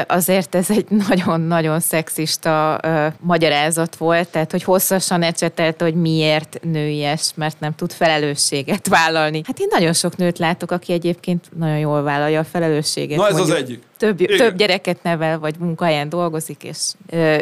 Azért 0.06 0.54
ez 0.54 0.70
egy 0.70 0.86
nagyon-nagyon 0.88 1.80
szexista 1.80 2.80
uh, 2.84 3.06
magyarázat 3.20 3.96
volt, 3.96 4.28
tehát 4.28 4.50
hogy 4.50 4.62
hosszasan 4.62 5.22
ecsetelt, 5.22 5.80
hogy 5.80 5.94
miért 5.94 6.58
nőies, 6.62 7.30
mert 7.34 7.60
nem 7.60 7.74
tud 7.74 7.92
felelősséget 7.92 8.88
vállalni. 8.88 9.40
Hát 9.44 9.58
én 9.58 9.68
nagyon 9.70 9.92
sok 9.92 10.16
nőt 10.16 10.38
látok, 10.38 10.70
aki 10.70 10.92
egyébként 10.92 11.48
nagyon 11.56 11.78
jól 11.78 12.02
vállalja 12.02 12.40
a 12.40 12.44
felelősséget. 12.44 13.18
Na 13.18 13.26
ez 13.26 13.32
mondjuk. 13.32 13.56
az 13.56 13.62
egyik 13.62 13.87
több, 13.98 14.16
több 14.36 14.56
gyereket 14.56 15.02
nevel, 15.02 15.38
vagy 15.38 15.54
munkahelyen 15.58 16.08
dolgozik, 16.08 16.62
és, 16.62 16.78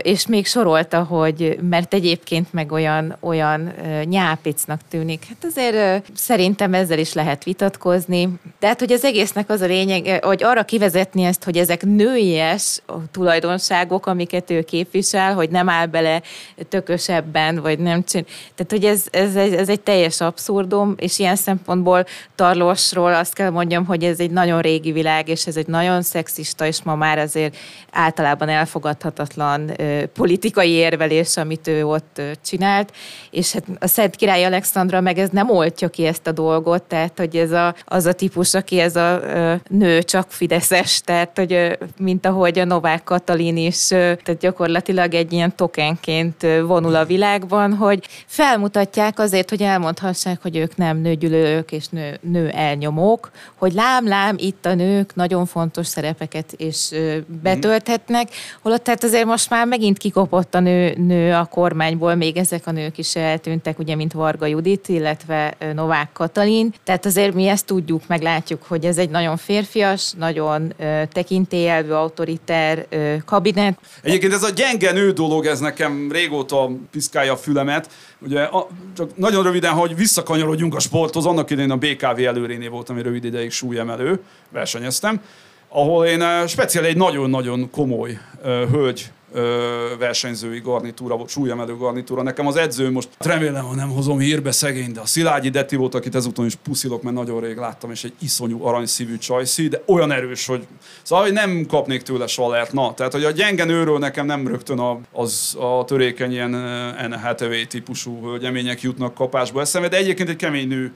és 0.02 0.26
még 0.26 0.46
sorolta, 0.46 1.02
hogy 1.02 1.58
mert 1.68 1.94
egyébként 1.94 2.52
meg 2.52 2.72
olyan, 2.72 3.16
olyan 3.20 3.72
nyápicnak 4.04 4.80
tűnik. 4.90 5.24
Hát 5.28 5.44
azért 5.44 6.04
szerintem 6.14 6.74
ezzel 6.74 6.98
is 6.98 7.12
lehet 7.12 7.44
vitatkozni. 7.44 8.28
De 8.60 8.66
hát, 8.66 8.78
hogy 8.78 8.92
az 8.92 9.04
egésznek 9.04 9.50
az 9.50 9.60
a 9.60 9.66
lényeg, 9.66 10.24
hogy 10.24 10.42
arra 10.42 10.62
kivezetni 10.62 11.24
ezt, 11.24 11.44
hogy 11.44 11.56
ezek 11.56 11.82
nőies 11.84 12.82
tulajdonságok, 13.10 14.06
amiket 14.06 14.50
ő 14.50 14.62
képvisel, 14.62 15.34
hogy 15.34 15.50
nem 15.50 15.68
áll 15.68 15.86
bele 15.86 16.22
tökösebben, 16.68 17.60
vagy 17.60 17.78
nem 17.78 18.04
csin. 18.04 18.24
Tehát, 18.54 18.70
hogy 18.70 18.84
ez, 18.84 19.04
ez, 19.10 19.36
ez, 19.36 19.52
ez 19.52 19.68
egy 19.68 19.80
teljes 19.80 20.20
abszurdum, 20.20 20.94
és 20.98 21.18
ilyen 21.18 21.36
szempontból 21.36 22.06
Tarlósról 22.34 23.14
azt 23.14 23.34
kell 23.34 23.50
mondjam, 23.50 23.84
hogy 23.84 24.04
ez 24.04 24.20
egy 24.20 24.30
nagyon 24.30 24.60
régi 24.60 24.92
világ, 24.92 25.28
és 25.28 25.46
ez 25.46 25.56
egy 25.56 25.66
nagyon 25.66 26.02
szexi 26.02 26.42
rasszista, 26.46 26.66
és 26.66 26.82
ma 26.82 26.94
már 26.94 27.18
azért 27.18 27.56
általában 27.90 28.48
elfogadhatatlan 28.48 29.70
politikai 30.12 30.70
érvelés, 30.70 31.36
amit 31.36 31.68
ő 31.68 31.86
ott 31.86 32.20
csinált, 32.44 32.92
és 33.30 33.52
hát 33.52 33.64
a 33.78 33.86
Szent 33.86 34.16
Király 34.16 34.44
Alexandra 34.44 35.00
meg 35.00 35.18
ez 35.18 35.28
nem 35.28 35.50
oltja 35.50 35.88
ki 35.88 36.06
ezt 36.06 36.26
a 36.26 36.32
dolgot, 36.32 36.82
tehát 36.82 37.18
hogy 37.18 37.36
ez 37.36 37.52
a, 37.52 37.74
az 37.84 38.04
a 38.04 38.12
típus, 38.12 38.54
aki 38.54 38.80
ez 38.80 38.96
a 38.96 39.20
nő 39.68 40.02
csak 40.02 40.30
fideszes, 40.30 41.00
tehát 41.00 41.38
hogy 41.38 41.78
mint 41.98 42.26
ahogy 42.26 42.58
a 42.58 42.64
Novák 42.64 43.04
Katalin 43.04 43.56
is, 43.56 43.86
tehát 43.86 44.38
gyakorlatilag 44.38 45.14
egy 45.14 45.32
ilyen 45.32 45.54
tokenként 45.56 46.46
vonul 46.66 46.94
a 46.94 47.04
világban, 47.04 47.74
hogy 47.74 48.06
felmutatják 48.26 49.18
azért, 49.18 49.50
hogy 49.50 49.62
elmondhassák, 49.62 50.42
hogy 50.42 50.56
ők 50.56 50.76
nem 50.76 50.96
nőgyűlők 50.96 51.72
és 51.72 51.88
nő, 51.88 52.18
nő 52.20 52.48
elnyomók, 52.48 53.30
hogy 53.54 53.72
lám-lám 53.72 54.34
itt 54.38 54.66
a 54.66 54.74
nők 54.74 55.14
nagyon 55.14 55.46
fontos 55.46 55.86
szerepeket 55.86 56.35
és 56.56 56.90
betölthetnek, 57.42 58.28
holott 58.62 58.84
tehát 58.84 59.04
azért 59.04 59.24
most 59.24 59.50
már 59.50 59.66
megint 59.66 59.98
kikopott 59.98 60.54
a 60.54 60.60
nő, 60.60 60.94
nő 60.96 61.32
a 61.32 61.44
kormányból, 61.44 62.14
még 62.14 62.36
ezek 62.36 62.66
a 62.66 62.70
nők 62.70 62.98
is 62.98 63.16
eltűntek, 63.16 63.78
ugye, 63.78 63.94
mint 63.94 64.12
Varga 64.12 64.46
Judit, 64.46 64.88
illetve 64.88 65.56
Novák 65.74 66.12
Katalin. 66.12 66.74
Tehát 66.84 67.06
azért 67.06 67.34
mi 67.34 67.46
ezt 67.46 67.66
tudjuk, 67.66 68.02
meg 68.06 68.44
hogy 68.68 68.84
ez 68.84 68.98
egy 68.98 69.10
nagyon 69.10 69.36
férfias, 69.36 70.12
nagyon 70.12 70.74
tekintélyelvű, 71.12 71.90
autoriter 71.90 72.86
kabinet. 73.24 73.78
Egyébként 74.02 74.32
ez 74.32 74.42
a 74.42 74.50
gyenge 74.50 74.92
nő 74.92 75.10
dolog, 75.10 75.46
ez 75.46 75.60
nekem 75.60 76.08
régóta 76.12 76.70
piszkálja 76.90 77.32
a 77.32 77.36
fülemet. 77.36 77.90
Ugye, 78.18 78.42
a, 78.42 78.68
csak 78.96 79.16
nagyon 79.16 79.42
röviden, 79.42 79.72
hogy 79.72 79.96
visszakanyarodjunk 79.96 80.74
a 80.74 80.80
sporthoz, 80.80 81.26
annak 81.26 81.50
idején 81.50 81.70
a 81.70 81.76
BKV 81.76 82.20
előréné 82.20 82.66
voltam, 82.66 82.94
ami 82.94 83.04
rövid 83.04 83.24
ideig 83.24 83.50
súlyemelő, 83.50 84.20
versenyeztem, 84.52 85.20
ahol 85.68 86.06
én 86.06 86.46
speciál 86.46 86.84
egy 86.84 86.96
nagyon-nagyon 86.96 87.70
komoly 87.70 88.18
hölgy 88.42 89.10
versenyzői 89.98 90.60
garnitúra, 90.60 91.18
súlyemelő 91.26 91.76
garnitúra. 91.76 92.22
Nekem 92.22 92.46
az 92.46 92.56
edző 92.56 92.90
most 92.90 93.08
remélem, 93.18 93.64
hogy 93.64 93.76
nem 93.76 93.90
hozom 93.90 94.18
hírbe 94.18 94.52
szegény, 94.52 94.92
de 94.92 95.00
a 95.00 95.06
Szilágyi 95.06 95.48
Deti 95.48 95.76
volt, 95.76 95.94
akit 95.94 96.14
ezúton 96.14 96.46
is 96.46 96.54
puszilok, 96.54 97.02
mert 97.02 97.16
nagyon 97.16 97.40
rég 97.40 97.56
láttam, 97.56 97.90
és 97.90 98.04
egy 98.04 98.12
iszonyú 98.20 98.64
aranyszívű 98.64 99.18
csajszi, 99.18 99.68
de 99.68 99.82
olyan 99.86 100.12
erős, 100.12 100.46
hogy 100.46 100.66
szóval 101.02 101.24
hogy 101.24 101.32
nem 101.32 101.66
kapnék 101.68 102.02
tőle 102.02 102.26
salert. 102.26 102.72
Na, 102.72 102.94
tehát, 102.94 103.12
hogy 103.12 103.24
a 103.24 103.30
gyenge 103.30 103.64
nőről 103.64 103.98
nekem 103.98 104.26
nem 104.26 104.48
rögtön 104.48 104.78
a, 104.78 105.00
az 105.12 105.56
a 105.60 105.84
törékeny 105.84 106.32
ilyen 106.32 106.54
Anne 106.54 107.18
Hathaway 107.18 107.66
típusú 107.66 108.22
hölgyemények 108.22 108.80
jutnak 108.80 109.14
kapásba 109.14 109.60
eszembe, 109.60 109.88
de 109.88 109.96
egyébként 109.96 110.28
egy 110.28 110.36
kemény 110.36 110.68
nő 110.68 110.92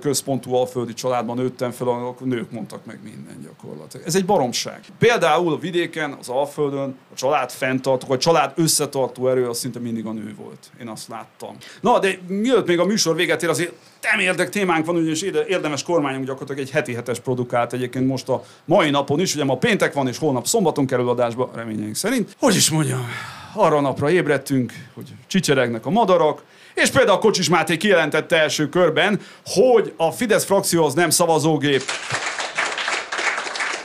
központú 0.00 0.54
alföldi 0.54 0.94
családban 0.94 1.36
nőttem 1.36 1.70
fel, 1.70 1.88
akkor 1.88 2.26
nők 2.26 2.50
mondtak 2.50 2.84
meg 2.84 2.98
minden 3.02 3.40
gyakorlatilag. 3.42 4.06
Ez 4.06 4.14
egy 4.14 4.24
baromság. 4.24 4.80
Például 4.98 5.52
a 5.52 5.58
vidéken, 5.58 6.16
az 6.20 6.28
alföldön 6.28 6.96
a 7.12 7.14
család 7.14 7.50
fenntartó, 7.50 8.12
a 8.12 8.18
család 8.18 8.52
összetartó 8.56 9.28
erő 9.28 9.48
az 9.48 9.58
szinte 9.58 9.78
mindig 9.78 10.06
a 10.06 10.12
nő 10.12 10.34
volt. 10.36 10.70
Én 10.80 10.88
azt 10.88 11.08
láttam. 11.08 11.56
Na, 11.80 11.98
de 11.98 12.18
mielőtt 12.26 12.66
még 12.66 12.78
a 12.78 12.84
műsor 12.84 13.16
véget 13.16 13.42
ér, 13.42 13.48
azért 13.48 13.72
érdek 14.18 14.48
témánk 14.48 14.86
van, 14.86 14.96
ugyanis 14.96 15.22
érdemes 15.22 15.82
kormányunk 15.82 16.26
gyakorlatilag 16.26 16.60
egy 16.60 16.70
heti 16.70 16.94
hetes 16.94 17.20
produkált 17.20 17.72
egyébként 17.72 18.06
most 18.06 18.28
a 18.28 18.44
mai 18.64 18.90
napon 18.90 19.20
is, 19.20 19.34
ugye 19.34 19.44
ma 19.44 19.56
péntek 19.56 19.92
van, 19.92 20.08
és 20.08 20.18
holnap 20.18 20.46
szombaton 20.46 20.86
kerül 20.86 21.08
adásba, 21.08 21.50
reményeink 21.54 21.94
szerint. 21.94 22.36
Hogy 22.38 22.54
is 22.54 22.70
mondjam, 22.70 23.06
arra 23.54 23.80
napra 23.80 24.10
ébredtünk, 24.10 24.72
hogy 24.94 25.14
csicseregnek 25.26 25.86
a 25.86 25.90
madarak, 25.90 26.42
és 26.74 26.90
például 26.90 27.18
Kocsis 27.18 27.48
Máté 27.48 27.76
kijelentette 27.76 28.36
első 28.36 28.68
körben, 28.68 29.20
hogy 29.44 29.92
a 29.96 30.10
Fidesz 30.10 30.44
frakcióhoz 30.44 30.94
nem 30.94 31.10
szavazógép. 31.10 31.82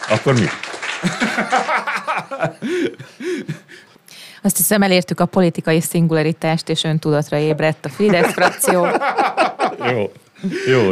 Akkor 0.09 0.33
mi? 0.33 0.45
Azt 4.41 4.57
hiszem 4.57 4.81
elértük 4.81 5.19
a 5.19 5.25
politikai 5.25 5.81
szingularitást, 5.81 6.69
és 6.69 6.83
öntudatra 6.83 7.37
ébredt 7.37 7.85
a 7.85 7.89
Fidesz 7.89 8.31
frakció. 8.31 8.87
Jó. 9.93 10.11
Jó, 10.67 10.91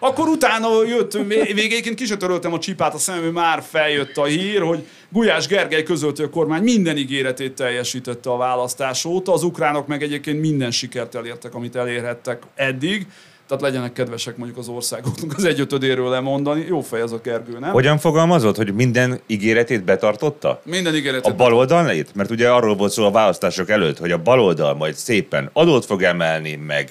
Akkor 0.00 0.28
utána 0.28 0.68
jött, 0.86 1.12
végéként 1.54 1.94
ki 1.94 2.16
töröltem 2.16 2.52
a 2.52 2.58
csipát 2.58 2.94
a 2.94 2.98
szemem, 2.98 3.32
már 3.32 3.62
feljött 3.70 4.16
a 4.16 4.24
hír, 4.24 4.60
hogy 4.60 4.86
Gulyás 5.16 5.46
Gergely 5.46 5.82
közölte, 5.82 6.22
a 6.22 6.28
kormány 6.28 6.62
minden 6.62 6.96
ígéretét 6.96 7.52
teljesítette 7.52 8.30
a 8.30 8.36
választás 8.36 9.04
óta, 9.04 9.32
az 9.32 9.42
ukránok 9.42 9.86
meg 9.86 10.02
egyébként 10.02 10.40
minden 10.40 10.70
sikert 10.70 11.14
elértek, 11.14 11.54
amit 11.54 11.76
elérhettek 11.76 12.42
eddig. 12.54 13.06
Tehát 13.48 13.62
legyenek 13.62 13.92
kedvesek 13.92 14.36
mondjuk 14.36 14.58
az 14.58 14.68
országoknak 14.68 15.36
az 15.36 15.44
egyötödéről 15.44 16.08
lemondani. 16.08 16.64
Jó 16.68 16.80
fej 16.80 17.00
ez 17.00 17.12
a 17.12 17.20
Gergő, 17.22 17.58
nem? 17.58 17.70
Hogyan 17.70 17.98
fogalmazott, 17.98 18.56
hogy 18.56 18.74
minden 18.74 19.20
ígéretét 19.26 19.84
betartotta? 19.84 20.60
Minden 20.64 20.94
ígéretét. 20.94 21.32
A 21.32 21.34
baloldalét? 21.34 22.14
Mert 22.14 22.30
ugye 22.30 22.50
arról 22.50 22.76
volt 22.76 22.92
szó 22.92 23.04
a 23.04 23.10
választások 23.10 23.70
előtt, 23.70 23.98
hogy 23.98 24.10
a 24.10 24.22
baloldal 24.22 24.74
majd 24.74 24.94
szépen 24.94 25.50
adót 25.52 25.84
fog 25.84 26.02
emelni, 26.02 26.54
meg 26.54 26.88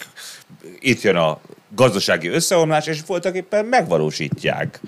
itt 0.80 1.02
jön 1.02 1.16
a 1.16 1.40
gazdasági 1.76 2.28
összeomlás, 2.28 2.88
és 2.88 3.00
voltak 3.08 3.36
éppen 3.36 3.66
megvalósítják. 3.66 4.80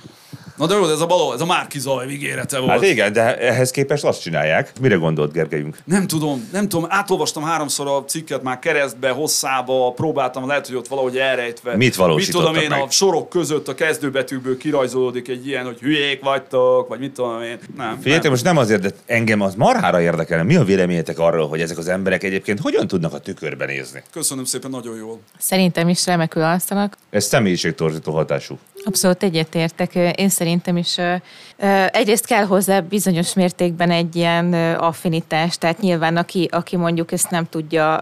Na 0.58 0.65
de 0.65 0.76
jó, 0.76 0.89
ez 0.89 1.00
a 1.00 1.06
baló, 1.06 1.34
ez 1.34 1.41
a 1.41 1.46
Márki 1.46 1.80
Zaj 1.80 2.08
ígérete 2.10 2.60
volt. 2.60 2.72
Hát 2.72 2.82
igen, 2.84 3.13
de 3.13 3.38
ehhez 3.38 3.72
képest 3.72 4.04
azt 4.04 4.22
csinálják. 4.22 4.72
Mire 4.82 4.96
gondolt 4.96 5.32
Gergelyünk? 5.32 5.78
Nem 5.84 6.08
tudom, 6.08 6.50
nem 6.52 6.70
tudom. 6.70 6.86
Átolvastam 6.89 7.43
háromszor 7.43 7.88
a 7.88 8.04
cikket 8.06 8.43
már 8.43 8.60
keresztbe, 8.60 9.10
hosszába, 9.10 9.91
próbáltam, 9.96 10.48
lehet, 10.48 10.67
hogy 10.67 10.76
ott 10.76 10.88
valahogy 10.88 11.17
elrejtve. 11.17 11.76
Mit 11.76 11.96
valósítottak 11.96 12.52
Mit 12.52 12.60
tudom 12.62 12.72
én, 12.72 12.78
meg? 12.80 12.88
a 12.88 12.91
sorok 12.91 13.30
között 13.30 13.67
a 13.67 13.74
kezdőbetűkből 13.76 14.58
kirajzolódik 14.58 15.28
egy 15.28 15.48
ilyen, 15.48 15.65
hogy 15.65 15.80
hülyék 15.80 16.24
vagytok, 16.24 16.88
vagy 16.88 17.00
mit 17.00 17.12
tudom 17.12 17.41
én. 17.41 17.60
Nem, 17.78 17.96
Figyeljetek, 17.98 18.24
nem. 18.24 18.32
most 18.32 18.43
nem 18.43 18.58
azért, 18.58 18.82
de 18.82 18.89
engem 19.06 19.41
az 19.41 19.56
marhára 19.56 20.02
érdekelne. 20.02 20.43
Mi 20.43 20.56
a 20.56 20.63
véleményetek 20.63 21.20
arról, 21.20 21.48
hogy 21.48 21.62
ezek 21.62 21.78
az 21.78 21.88
emberek 21.88 22.24
egyébként 22.24 22.60
hogyan 22.60 22.88
tudnak 22.88 23.13
a 23.13 23.20
tükörbe 23.20 23.65
nézni? 23.65 24.04
Köszönöm 24.12 24.43
szépen, 24.43 24.70
nagyon 24.70 24.98
jól. 24.98 25.20
Szerintem 25.38 25.89
is 25.89 26.06
remekül 26.06 26.41
alszanak. 26.43 26.98
Ez 27.10 27.26
személyiségtorzító 27.26 28.12
hatású. 28.12 28.58
Abszolút 28.88 29.23
egyetértek. 29.23 29.95
Én 29.95 30.30
szerintem 30.30 30.78
is 30.78 30.97
egyrészt 31.91 32.26
kell 32.26 32.43
hozzá 32.43 32.80
bizonyos 32.80 33.34
mértékben 33.34 33.91
egy 33.91 34.15
ilyen 34.15 34.54
affinitás, 34.74 35.58
tehát 35.58 35.80
nyilván 35.80 36.17
aki, 36.17 36.48
aki 36.52 36.76
mondjuk 36.76 37.12
ezt 37.12 37.30
nem 37.30 37.50
tudja 37.50 38.02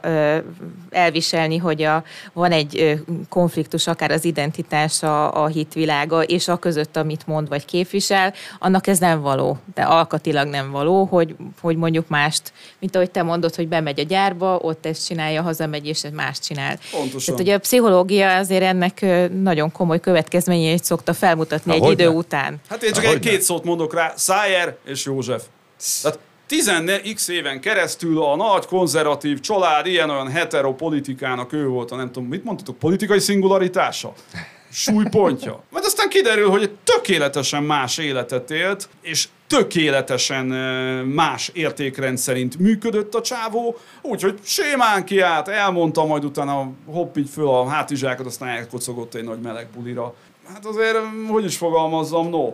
elviselni, 0.89 1.57
hogy 1.57 1.81
a, 1.81 2.03
van 2.33 2.51
egy 2.51 3.01
konfliktus 3.29 3.87
akár 3.87 4.11
az 4.11 4.25
identitás, 4.25 5.03
a, 5.03 5.47
hitvilága, 5.47 6.23
és 6.23 6.47
a 6.47 6.57
között, 6.57 6.97
amit 6.97 7.27
mond 7.27 7.49
vagy 7.49 7.65
képvisel, 7.65 8.33
annak 8.59 8.87
ez 8.87 8.99
nem 8.99 9.21
való, 9.21 9.57
de 9.73 9.81
alkatilag 9.81 10.47
nem 10.47 10.71
való, 10.71 11.03
hogy, 11.03 11.35
hogy 11.61 11.75
mondjuk 11.75 12.07
mást, 12.07 12.53
mint 12.79 12.95
ahogy 12.95 13.11
te 13.11 13.23
mondod, 13.23 13.55
hogy 13.55 13.67
bemegy 13.67 13.99
a 13.99 14.03
gyárba, 14.03 14.57
ott 14.61 14.85
ezt 14.85 15.05
csinálja, 15.05 15.41
hazamegy, 15.41 15.87
és 15.87 16.03
más 16.13 16.39
csinál. 16.39 16.77
Pontosan. 16.91 17.19
Tehát 17.19 17.39
ugye 17.39 17.55
a 17.55 17.59
pszichológia 17.59 18.35
azért 18.35 18.63
ennek 18.63 19.05
nagyon 19.41 19.71
komoly 19.71 19.99
következményeit 19.99 20.83
szokta 20.83 21.13
felmutatni 21.13 21.71
Há, 21.71 21.77
egy 21.77 21.83
hogyne? 21.83 22.03
idő 22.03 22.11
után. 22.13 22.55
Hát 22.69 22.83
én 22.83 22.93
csak 22.93 23.03
egy 23.03 23.19
két 23.19 23.41
szót 23.45 23.63
mondok 23.63 23.93
rá, 23.93 24.13
Szájer 24.15 24.77
és 24.85 25.05
József. 25.05 25.43
Tehát 26.01 26.19
14x 26.49 27.29
éven 27.29 27.61
keresztül 27.61 28.21
a 28.21 28.35
nagy 28.35 28.65
konzervatív 28.65 29.39
család 29.39 29.85
ilyen-olyan 29.85 30.31
heteropolitikának 30.31 31.53
ő 31.53 31.67
volt 31.67 31.91
a 31.91 31.95
nem 31.95 32.11
tudom, 32.11 32.29
mit 32.29 32.43
mondhatok, 32.43 32.79
politikai 32.79 33.19
szingularitása? 33.19 34.13
Súlypontja. 34.71 35.63
Majd 35.69 35.85
aztán 35.85 36.09
kiderül, 36.09 36.49
hogy 36.49 36.71
tökéletesen 36.83 37.63
más 37.63 37.97
életet 37.97 38.51
élt, 38.51 38.89
és 39.01 39.27
tökéletesen 39.47 40.45
más 41.05 41.51
értékrend 41.53 42.17
szerint 42.17 42.59
működött 42.59 43.15
a 43.15 43.21
csávó, 43.21 43.77
úgyhogy 44.01 44.39
sémán 44.43 45.05
kiállt, 45.05 45.47
elmondta, 45.47 46.05
majd 46.05 46.25
utána 46.25 46.71
hopp 46.85 47.17
így 47.17 47.29
föl 47.29 47.47
a 47.47 47.67
hátizsákot, 47.67 48.25
aztán 48.25 48.49
elkocogott 48.49 49.13
egy 49.13 49.23
nagy 49.23 49.39
meleg 49.39 49.67
bulira. 49.75 50.13
Hát 50.53 50.65
azért, 50.65 50.97
hogy 51.27 51.45
is 51.45 51.57
fogalmazzam, 51.57 52.29
no. 52.29 52.53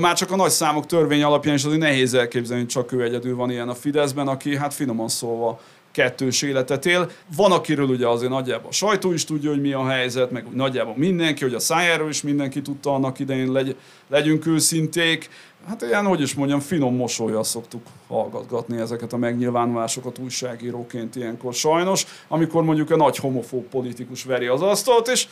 Már 0.00 0.16
csak 0.16 0.30
a 0.30 0.36
nagy 0.36 0.50
számok 0.50 0.86
törvény 0.86 1.22
alapján 1.22 1.54
is 1.54 1.64
azért 1.64 1.80
nehéz 1.80 2.14
elképzelni, 2.14 2.62
hogy 2.62 2.72
csak 2.72 2.92
ő 2.92 3.02
egyedül 3.02 3.36
van 3.36 3.50
ilyen 3.50 3.68
a 3.68 3.74
Fideszben, 3.74 4.28
aki 4.28 4.56
hát 4.56 4.74
finoman 4.74 5.08
szólva 5.08 5.60
kettős 5.96 6.42
életet 6.42 6.86
él. 6.86 7.10
Van, 7.36 7.52
akiről 7.52 7.88
ugye 7.88 8.08
azért 8.08 8.30
nagyjából 8.30 8.68
a 8.68 8.72
sajtó 8.72 9.12
is 9.12 9.24
tudja, 9.24 9.50
hogy 9.50 9.60
mi 9.60 9.72
a 9.72 9.88
helyzet, 9.88 10.30
meg 10.30 10.46
nagyjából 10.54 10.94
mindenki, 10.96 11.42
hogy 11.42 11.54
a 11.54 11.58
szájáról 11.58 12.08
is 12.08 12.22
mindenki 12.22 12.62
tudta 12.62 12.94
annak 12.94 13.18
idején, 13.18 13.52
legy, 13.52 13.76
legyünk 14.08 14.46
őszinték. 14.46 15.28
Hát 15.68 15.82
ilyen, 15.82 16.06
hogy 16.06 16.20
is 16.20 16.34
mondjam, 16.34 16.60
finom 16.60 16.96
mosolyjal 16.96 17.44
szoktuk 17.44 17.82
hallgatgatni 18.08 18.80
ezeket 18.80 19.12
a 19.12 19.16
megnyilvánulásokat 19.16 20.18
újságíróként 20.18 21.16
ilyenkor 21.16 21.54
sajnos, 21.54 22.06
amikor 22.28 22.62
mondjuk 22.62 22.90
a 22.90 22.96
nagy 22.96 23.16
homofób 23.16 23.64
politikus 23.64 24.24
veri 24.24 24.46
az 24.46 24.62
asztalt, 24.62 25.08
és 25.08 25.26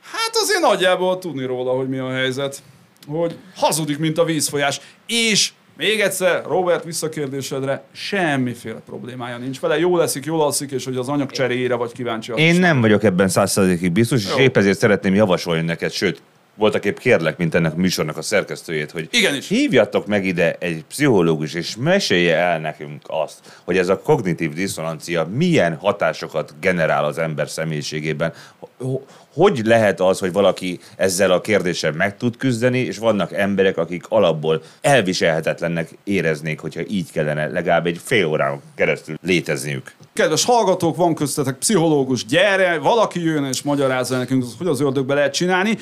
hát 0.00 0.30
azért 0.42 0.60
nagyjából 0.60 1.18
tudni 1.18 1.44
róla, 1.44 1.72
hogy 1.72 1.88
mi 1.88 1.98
a 1.98 2.10
helyzet. 2.10 2.62
Hogy 3.06 3.36
hazudik, 3.54 3.98
mint 3.98 4.18
a 4.18 4.24
vízfolyás, 4.24 4.80
és 5.06 5.50
még 5.76 6.00
egyszer, 6.00 6.44
Robert, 6.46 6.84
visszakérdésedre, 6.84 7.84
semmiféle 7.92 8.80
problémája 8.86 9.36
nincs 9.36 9.60
vele. 9.60 9.78
Jól 9.78 9.98
leszik, 9.98 10.24
jól 10.24 10.42
alszik, 10.42 10.70
és 10.70 10.84
hogy 10.84 10.96
az 10.96 11.08
anyag 11.08 11.30
cseréjére 11.30 11.74
vagy 11.74 11.92
kíváncsi. 11.92 12.32
Én 12.36 12.60
nem 12.60 12.80
vagyok 12.80 13.04
ebben 13.04 13.28
százszerzékig 13.28 13.92
biztos, 13.92 14.24
és 14.24 14.30
Jó. 14.30 14.38
épp 14.38 14.56
ezért 14.56 14.78
szeretném 14.78 15.14
javasolni 15.14 15.62
neked, 15.62 15.92
sőt, 15.92 16.22
voltak 16.54 16.84
épp 16.84 16.96
kérlek, 16.96 17.36
mint 17.36 17.54
ennek 17.54 17.72
a 17.72 17.76
műsornak 17.76 18.16
a 18.16 18.22
szerkesztőjét, 18.22 18.90
hogy 18.90 19.08
Igenis. 19.10 19.48
hívjatok 19.48 20.06
meg 20.06 20.24
ide 20.24 20.56
egy 20.58 20.84
pszichológus, 20.88 21.54
és 21.54 21.76
mesélje 21.76 22.36
el 22.36 22.58
nekünk 22.58 23.02
azt, 23.06 23.38
hogy 23.64 23.78
ez 23.78 23.88
a 23.88 23.98
kognitív 23.98 24.52
diszonancia 24.52 25.28
milyen 25.32 25.76
hatásokat 25.76 26.54
generál 26.60 27.04
az 27.04 27.18
ember 27.18 27.48
személyiségében. 27.48 28.32
Ho- 29.34 29.50
Hogy 29.52 29.66
lehet 29.66 30.00
az, 30.00 30.18
hogy 30.18 30.32
valaki 30.32 30.78
ezzel 30.96 31.30
a 31.30 31.40
kérdéssel 31.40 31.92
meg 31.92 32.16
tud 32.16 32.36
küzdeni, 32.36 32.78
és 32.78 32.98
vannak 32.98 33.32
emberek, 33.32 33.76
akik 33.76 34.04
alapból 34.08 34.62
elviselhetetlennek 34.80 35.88
éreznék, 36.04 36.60
hogyha 36.60 36.80
így 36.88 37.10
kellene 37.12 37.46
legalább 37.46 37.86
egy 37.86 38.00
fél 38.04 38.26
órán 38.26 38.60
keresztül 38.74 39.16
létezniük. 39.22 39.92
Kedves 40.12 40.44
hallgatók, 40.44 40.96
van 40.96 41.14
köztetek 41.14 41.54
pszichológus, 41.54 42.24
gyere, 42.26 42.78
valaki 42.78 43.22
jön 43.24 43.44
és 43.44 43.62
magyarázza 43.62 44.16
nekünk, 44.16 44.44
hogy 44.58 44.66
az 44.66 44.80
ördögbe 44.80 45.14
lehet 45.14 45.32
csinálni. 45.32 45.76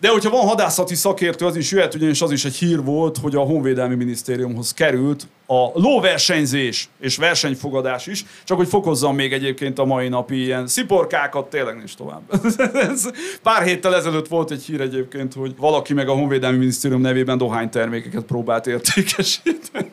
De 0.00 0.08
hogyha 0.08 0.30
van 0.30 0.46
hadászati 0.46 0.94
szakértő, 0.94 1.46
az 1.46 1.56
is 1.56 1.70
jöhet, 1.70 1.94
ugyanis 1.94 2.22
az 2.22 2.30
is 2.30 2.44
egy 2.44 2.54
hír 2.54 2.82
volt, 2.82 3.16
hogy 3.16 3.34
a 3.34 3.40
Honvédelmi 3.40 3.94
Minisztériumhoz 3.94 4.74
került 4.74 5.26
a 5.46 5.80
lóversenyzés 5.80 6.88
és 7.00 7.16
versenyfogadás 7.16 8.06
is, 8.06 8.24
csak 8.44 8.56
hogy 8.56 8.68
fokozzam 8.68 9.14
még 9.14 9.32
egyébként 9.32 9.78
a 9.78 9.84
mai 9.84 10.08
napi 10.08 10.42
ilyen 10.42 10.66
sziporkákat, 10.66 11.50
tényleg 11.50 11.76
nincs 11.76 11.94
tovább. 11.94 12.22
Pár 13.42 13.62
héttel 13.62 13.94
ezelőtt 13.94 14.28
volt 14.28 14.50
egy 14.50 14.62
hír 14.62 14.80
egyébként, 14.80 15.34
hogy 15.34 15.54
valaki 15.56 15.92
meg 15.94 16.08
a 16.08 16.12
Honvédelmi 16.12 16.58
Minisztérium 16.58 17.00
nevében 17.00 17.38
dohánytermékeket 17.38 18.24
próbált 18.24 18.66
értékesíteni. 18.66 19.87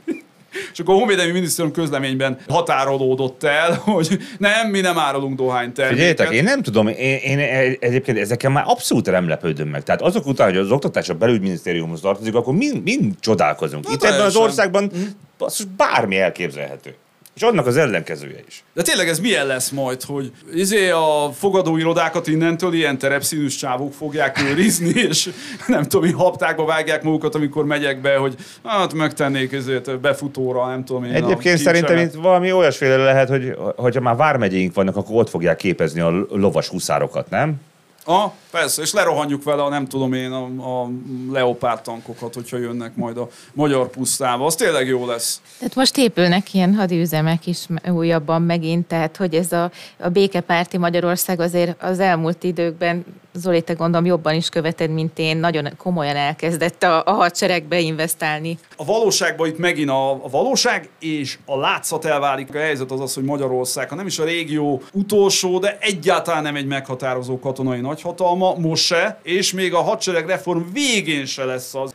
És 0.75 0.81
akkor 0.81 0.93
a 0.95 0.97
Honvédelmi 0.97 1.31
Minisztérium 1.31 1.73
közleményben 1.73 2.37
határolódott 2.47 3.43
el, 3.43 3.73
hogy 3.85 4.19
nem, 4.37 4.69
mi 4.69 4.79
nem 4.79 4.97
árulunk 4.97 5.37
dohányterméket. 5.37 5.93
Figyeljetek, 5.93 6.31
én 6.31 6.43
nem 6.43 6.61
tudom, 6.61 6.87
én, 6.87 7.17
én 7.17 7.39
egyébként 7.79 8.17
ezeken 8.17 8.51
már 8.51 8.63
abszolút 8.67 9.11
nem 9.11 9.27
lepődöm 9.27 9.67
meg. 9.67 9.83
Tehát 9.83 10.01
azok 10.01 10.25
után, 10.25 10.47
hogy 10.47 10.57
az 10.57 10.71
oktatás 10.71 11.09
a 11.09 11.13
belügyminisztériumhoz 11.13 12.01
tartozik, 12.01 12.35
akkor 12.35 12.53
mind, 12.53 12.83
mind 12.83 13.13
csodálkozunk. 13.19 13.87
Na, 13.87 13.93
Itt 13.93 14.03
ebben 14.03 14.25
az 14.25 14.35
országban 14.35 14.91
basszus, 15.37 15.65
bármi 15.77 16.17
elképzelhető. 16.17 16.95
És 17.35 17.41
annak 17.41 17.65
az 17.65 17.77
ellenkezője 17.77 18.39
is. 18.47 18.63
De 18.73 18.81
tényleg 18.81 19.07
ez 19.07 19.19
milyen 19.19 19.47
lesz 19.47 19.69
majd, 19.69 20.01
hogy 20.01 20.31
izé 20.53 20.89
a 20.89 21.31
fogadóirodákat 21.33 22.27
innentől 22.27 22.73
ilyen 22.73 22.97
terepszínűs 22.97 23.55
csávók 23.55 23.93
fogják 23.93 24.41
őrizni, 24.41 25.01
és 25.09 25.29
nem 25.67 25.83
tudom, 25.83 26.01
hogy 26.01 26.13
haptákba 26.13 26.65
vágják 26.65 27.03
magukat, 27.03 27.35
amikor 27.35 27.65
megyek 27.65 28.01
be, 28.01 28.15
hogy 28.15 28.35
hát 28.63 28.93
megtennék 28.93 29.51
ezért 29.51 29.99
befutóra, 29.99 30.67
nem 30.67 30.85
tudom 30.85 31.03
én. 31.03 31.11
a 31.11 31.15
Egyébként 31.15 31.57
szerintem 31.57 31.97
itt 31.97 32.13
valami 32.13 32.51
olyasféle 32.51 32.97
lehet, 32.97 33.29
hogy 33.29 33.57
hogyha 33.75 34.01
már 34.01 34.15
vármegyénk 34.15 34.73
vannak, 34.73 34.95
akkor 34.95 35.15
ott 35.15 35.29
fogják 35.29 35.57
képezni 35.57 35.99
a 35.99 36.25
lovas 36.29 36.67
huszárokat, 36.67 37.29
nem? 37.29 37.61
Ah, 38.05 38.31
persze, 38.55 38.81
és 38.81 38.93
lerohanjuk 38.93 39.43
vele 39.43 39.63
a 39.63 39.69
nem 39.69 39.87
tudom 39.87 40.13
én 40.13 40.31
a, 40.31 40.43
a 40.43 40.89
leopárd 41.31 41.81
tankokat, 41.81 42.33
hogyha 42.33 42.57
jönnek 42.57 42.95
majd 42.95 43.17
a 43.17 43.27
magyar 43.53 43.89
pusztába. 43.89 44.45
Az 44.45 44.55
tényleg 44.55 44.87
jó 44.87 45.05
lesz. 45.05 45.41
Tehát 45.59 45.75
most 45.75 45.97
épülnek 45.97 46.53
ilyen 46.53 46.73
hadüzemek 46.73 47.47
is 47.47 47.65
újabban 47.87 48.41
megint, 48.41 48.87
tehát 48.87 49.17
hogy 49.17 49.33
ez 49.33 49.51
a, 49.51 49.71
a 49.99 50.09
békepárti 50.09 50.77
Magyarország 50.77 51.39
azért 51.39 51.83
az 51.83 51.99
elmúlt 51.99 52.43
időkben, 52.43 53.05
Zoli, 53.37 53.61
te 53.61 53.73
gondolom 53.73 54.05
jobban 54.05 54.33
is 54.33 54.49
követed, 54.49 54.89
mint 54.89 55.19
én, 55.19 55.37
nagyon 55.37 55.69
komolyan 55.77 56.15
elkezdett 56.15 56.83
a, 56.83 57.03
a 57.05 57.11
hadseregbe 57.11 57.79
investálni. 57.79 58.57
A 58.75 58.85
valóságban 58.85 59.47
itt 59.47 59.57
megint 59.57 59.89
a, 59.89 60.11
a 60.11 60.29
valóság 60.29 60.89
és 60.99 61.37
a 61.45 61.57
látszat 61.57 62.05
elválik. 62.05 62.55
A 62.55 62.57
helyzet 62.57 62.91
az 62.91 62.99
az, 62.99 63.13
hogy 63.13 63.23
Magyarország, 63.23 63.89
ha 63.89 63.95
nem 63.95 64.05
is 64.05 64.19
a 64.19 64.23
régió 64.23 64.81
utolsó, 64.91 65.59
de 65.59 65.77
egyáltalán 65.79 66.43
nem 66.43 66.55
egy 66.55 66.65
meghatározó 66.65 67.39
katonai 67.39 67.79
nagyhatalma, 67.79 68.44
most 68.53 68.83
se, 68.83 69.19
és 69.23 69.53
még 69.53 69.73
a 69.73 69.81
hadsereg 69.81 70.27
reform 70.27 70.61
végén 70.73 71.25
se 71.25 71.43
lesz 71.43 71.75
az. 71.75 71.93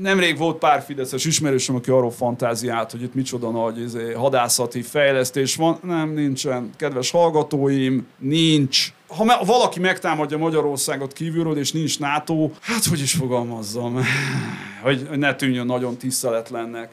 Nemrég 0.00 0.38
volt 0.38 0.58
pár 0.58 0.82
fideszes 0.82 1.24
ismerősöm, 1.24 1.74
aki 1.74 1.90
arról 1.90 2.10
fantáziált, 2.10 2.90
hogy 2.90 3.02
itt 3.02 3.14
micsoda 3.14 3.50
nagy 3.50 3.80
izé, 3.80 4.12
hadászati 4.12 4.82
fejlesztés 4.82 5.56
van. 5.56 5.78
Nem, 5.82 6.10
nincsen. 6.10 6.70
Kedves 6.76 7.10
hallgatóim, 7.10 8.06
nincs. 8.18 8.92
Ha 9.08 9.24
me- 9.24 9.46
valaki 9.46 9.80
megtámadja 9.80 10.38
Magyarországot 10.38 11.12
kívülről, 11.12 11.58
és 11.58 11.72
nincs 11.72 11.98
NATO, 11.98 12.50
hát 12.60 12.84
hogy 12.84 13.00
is 13.00 13.12
fogalmazzam, 13.12 14.00
hogy 14.82 15.08
ne 15.14 15.34
tűnjön 15.34 15.66
nagyon 15.66 15.96
tiszteletlennek. 15.96 16.90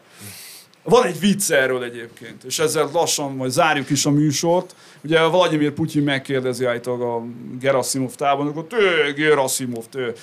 Van 0.88 1.06
egy 1.06 1.20
vicc 1.20 1.52
erről 1.52 1.84
egyébként, 1.84 2.44
és 2.44 2.60
ezzel 2.60 2.90
lassan 2.94 3.36
majd 3.36 3.52
zárjuk 3.52 3.90
is 3.90 4.06
a 4.06 4.10
műsort. 4.10 4.76
Ugye 5.04 5.28
Vladimir 5.28 5.72
Putyin 5.72 6.04
megkérdezi 6.04 6.66
állítólag 6.66 7.02
a 7.02 7.24
Gerasimov 7.60 8.16
tábornokot, 8.16 8.74
ő 8.74 9.14
Gerasimov, 9.14 9.84
ő, 9.96 10.14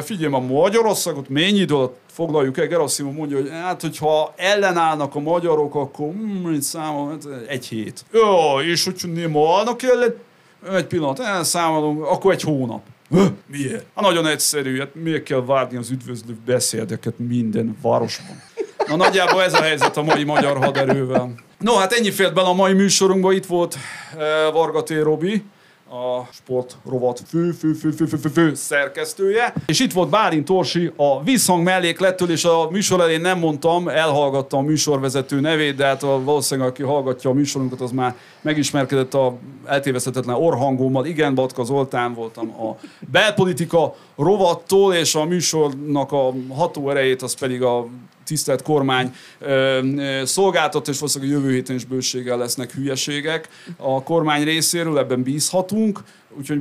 figyelj, 0.00 0.32
a 0.32 0.38
Magyarországot 0.38 1.28
mennyi 1.28 1.58
idő 1.58 1.74
alatt 1.74 1.98
foglaljuk 2.10 2.58
el? 2.58 2.66
Gerasimov 2.66 3.14
mondja, 3.14 3.36
hogy 3.36 3.48
hát, 3.50 3.80
hogyha 3.80 4.34
ellenállnak 4.36 5.14
a 5.14 5.20
magyarok, 5.20 5.74
akkor 5.74 6.06
mm, 6.06 6.58
számom, 6.58 7.08
hát 7.08 7.26
egy 7.48 7.66
hét. 7.66 8.04
Jó, 8.12 8.60
és 8.60 8.84
hogyha 8.84 9.08
nem 9.08 9.36
állnak 9.36 9.82
ellen, 9.82 10.14
egy 10.72 10.86
pillanat, 10.86 11.18
elszámolunk, 11.18 12.04
akkor 12.04 12.32
egy 12.32 12.42
hónap. 12.42 12.82
Hö? 13.10 13.24
Miért? 13.46 13.84
Hát 13.94 14.04
nagyon 14.04 14.26
egyszerű, 14.26 14.78
hát 14.78 14.94
miért 14.94 15.22
kell 15.22 15.44
várni 15.44 15.76
az 15.76 15.90
üdvözlő 15.90 16.36
beszédeket 16.44 17.18
minden 17.18 17.76
városban? 17.82 18.42
Na 18.86 18.96
nagyjából 18.96 19.42
ez 19.42 19.54
a 19.54 19.62
helyzet 19.62 19.96
a 19.96 20.02
mai 20.02 20.24
magyar 20.24 20.56
haderővel. 20.56 21.34
No, 21.58 21.74
hát 21.74 21.92
ennyi 21.92 22.10
fért 22.10 22.34
bele 22.34 22.48
a 22.48 22.52
mai 22.52 22.72
műsorunkba. 22.72 23.32
Itt 23.32 23.46
volt 23.46 23.76
uh, 24.14 24.52
Varga 24.52 24.82
T. 24.82 24.90
Robi, 24.90 25.44
a 25.90 26.28
sport 26.32 26.76
rovat 26.88 27.22
fő, 27.28 27.50
fő, 27.50 27.72
fő, 27.72 27.90
fő, 27.90 28.06
fő, 28.06 28.16
fő, 28.16 28.28
fő 28.28 28.54
szerkesztője. 28.54 29.54
És 29.66 29.80
itt 29.80 29.92
volt 29.92 30.08
Bálint 30.10 30.44
Torsi 30.44 30.92
a 30.96 31.22
visszhang 31.22 31.62
melléklettől, 31.62 32.30
és 32.30 32.44
a 32.44 32.68
műsor 32.70 33.00
elén 33.00 33.20
nem 33.20 33.38
mondtam, 33.38 33.88
elhallgattam 33.88 34.58
a 34.58 34.62
műsorvezető 34.62 35.40
nevét, 35.40 35.76
de 35.76 35.84
hát 35.84 36.02
a, 36.02 36.22
valószínűleg 36.24 36.70
aki 36.70 36.82
hallgatja 36.82 37.30
a 37.30 37.32
műsorunkat, 37.32 37.80
az 37.80 37.90
már 37.90 38.14
megismerkedett 38.40 39.14
a 39.14 39.36
eltéveszthetetlen 39.66 40.36
orhangommal. 40.36 41.06
Igen, 41.06 41.34
Batka 41.34 41.64
Zoltán 41.64 42.14
voltam 42.14 42.50
a 42.50 42.76
belpolitika 43.10 43.94
rovattól, 44.16 44.94
és 44.94 45.14
a 45.14 45.24
műsornak 45.24 46.12
a 46.12 46.32
ható 46.54 46.90
erejét, 46.90 47.22
az 47.22 47.34
pedig 47.34 47.62
a 47.62 47.86
tisztelt 48.26 48.62
kormány 48.62 49.14
szolgáltat, 50.24 50.88
és 50.88 50.98
valószínűleg 50.98 51.34
a 51.34 51.38
jövő 51.38 51.52
héten 51.52 51.76
is 51.76 51.84
bőséggel 51.84 52.38
lesznek 52.38 52.72
hülyeségek 52.72 53.48
a 53.76 54.02
kormány 54.02 54.44
részéről, 54.44 54.98
ebben 54.98 55.22
bízhatunk, 55.22 56.00
úgyhogy 56.38 56.60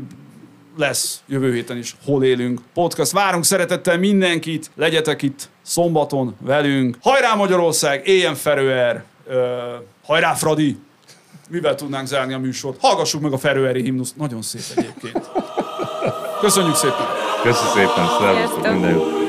lesz 0.77 1.21
jövő 1.27 1.53
héten 1.53 1.77
is 1.77 1.95
Hol 2.05 2.23
élünk 2.23 2.61
podcast. 2.73 3.11
Várunk 3.11 3.45
szeretettel 3.45 3.97
mindenkit, 3.97 4.71
legyetek 4.75 5.21
itt 5.21 5.49
szombaton 5.61 6.35
velünk. 6.39 6.97
Hajrá 7.01 7.33
Magyarország, 7.33 8.07
éljen 8.07 8.35
Ferőer, 8.35 9.03
hajrá 10.05 10.33
Fradi! 10.33 10.77
Mivel 11.49 11.75
tudnánk 11.75 12.07
zárni 12.07 12.33
a 12.33 12.39
műsort? 12.39 12.77
Hallgassuk 12.81 13.21
meg 13.21 13.33
a 13.33 13.37
Ferőeri 13.37 13.81
himnuszt, 13.81 14.15
nagyon 14.15 14.41
szép 14.41 14.77
egyébként. 14.77 15.29
Köszönjük 16.39 16.75
szépen! 16.75 17.05
Köszönöm 17.43 17.73
szépen, 17.73 18.07
szervusztok, 18.19 18.71
minden. 18.71 19.24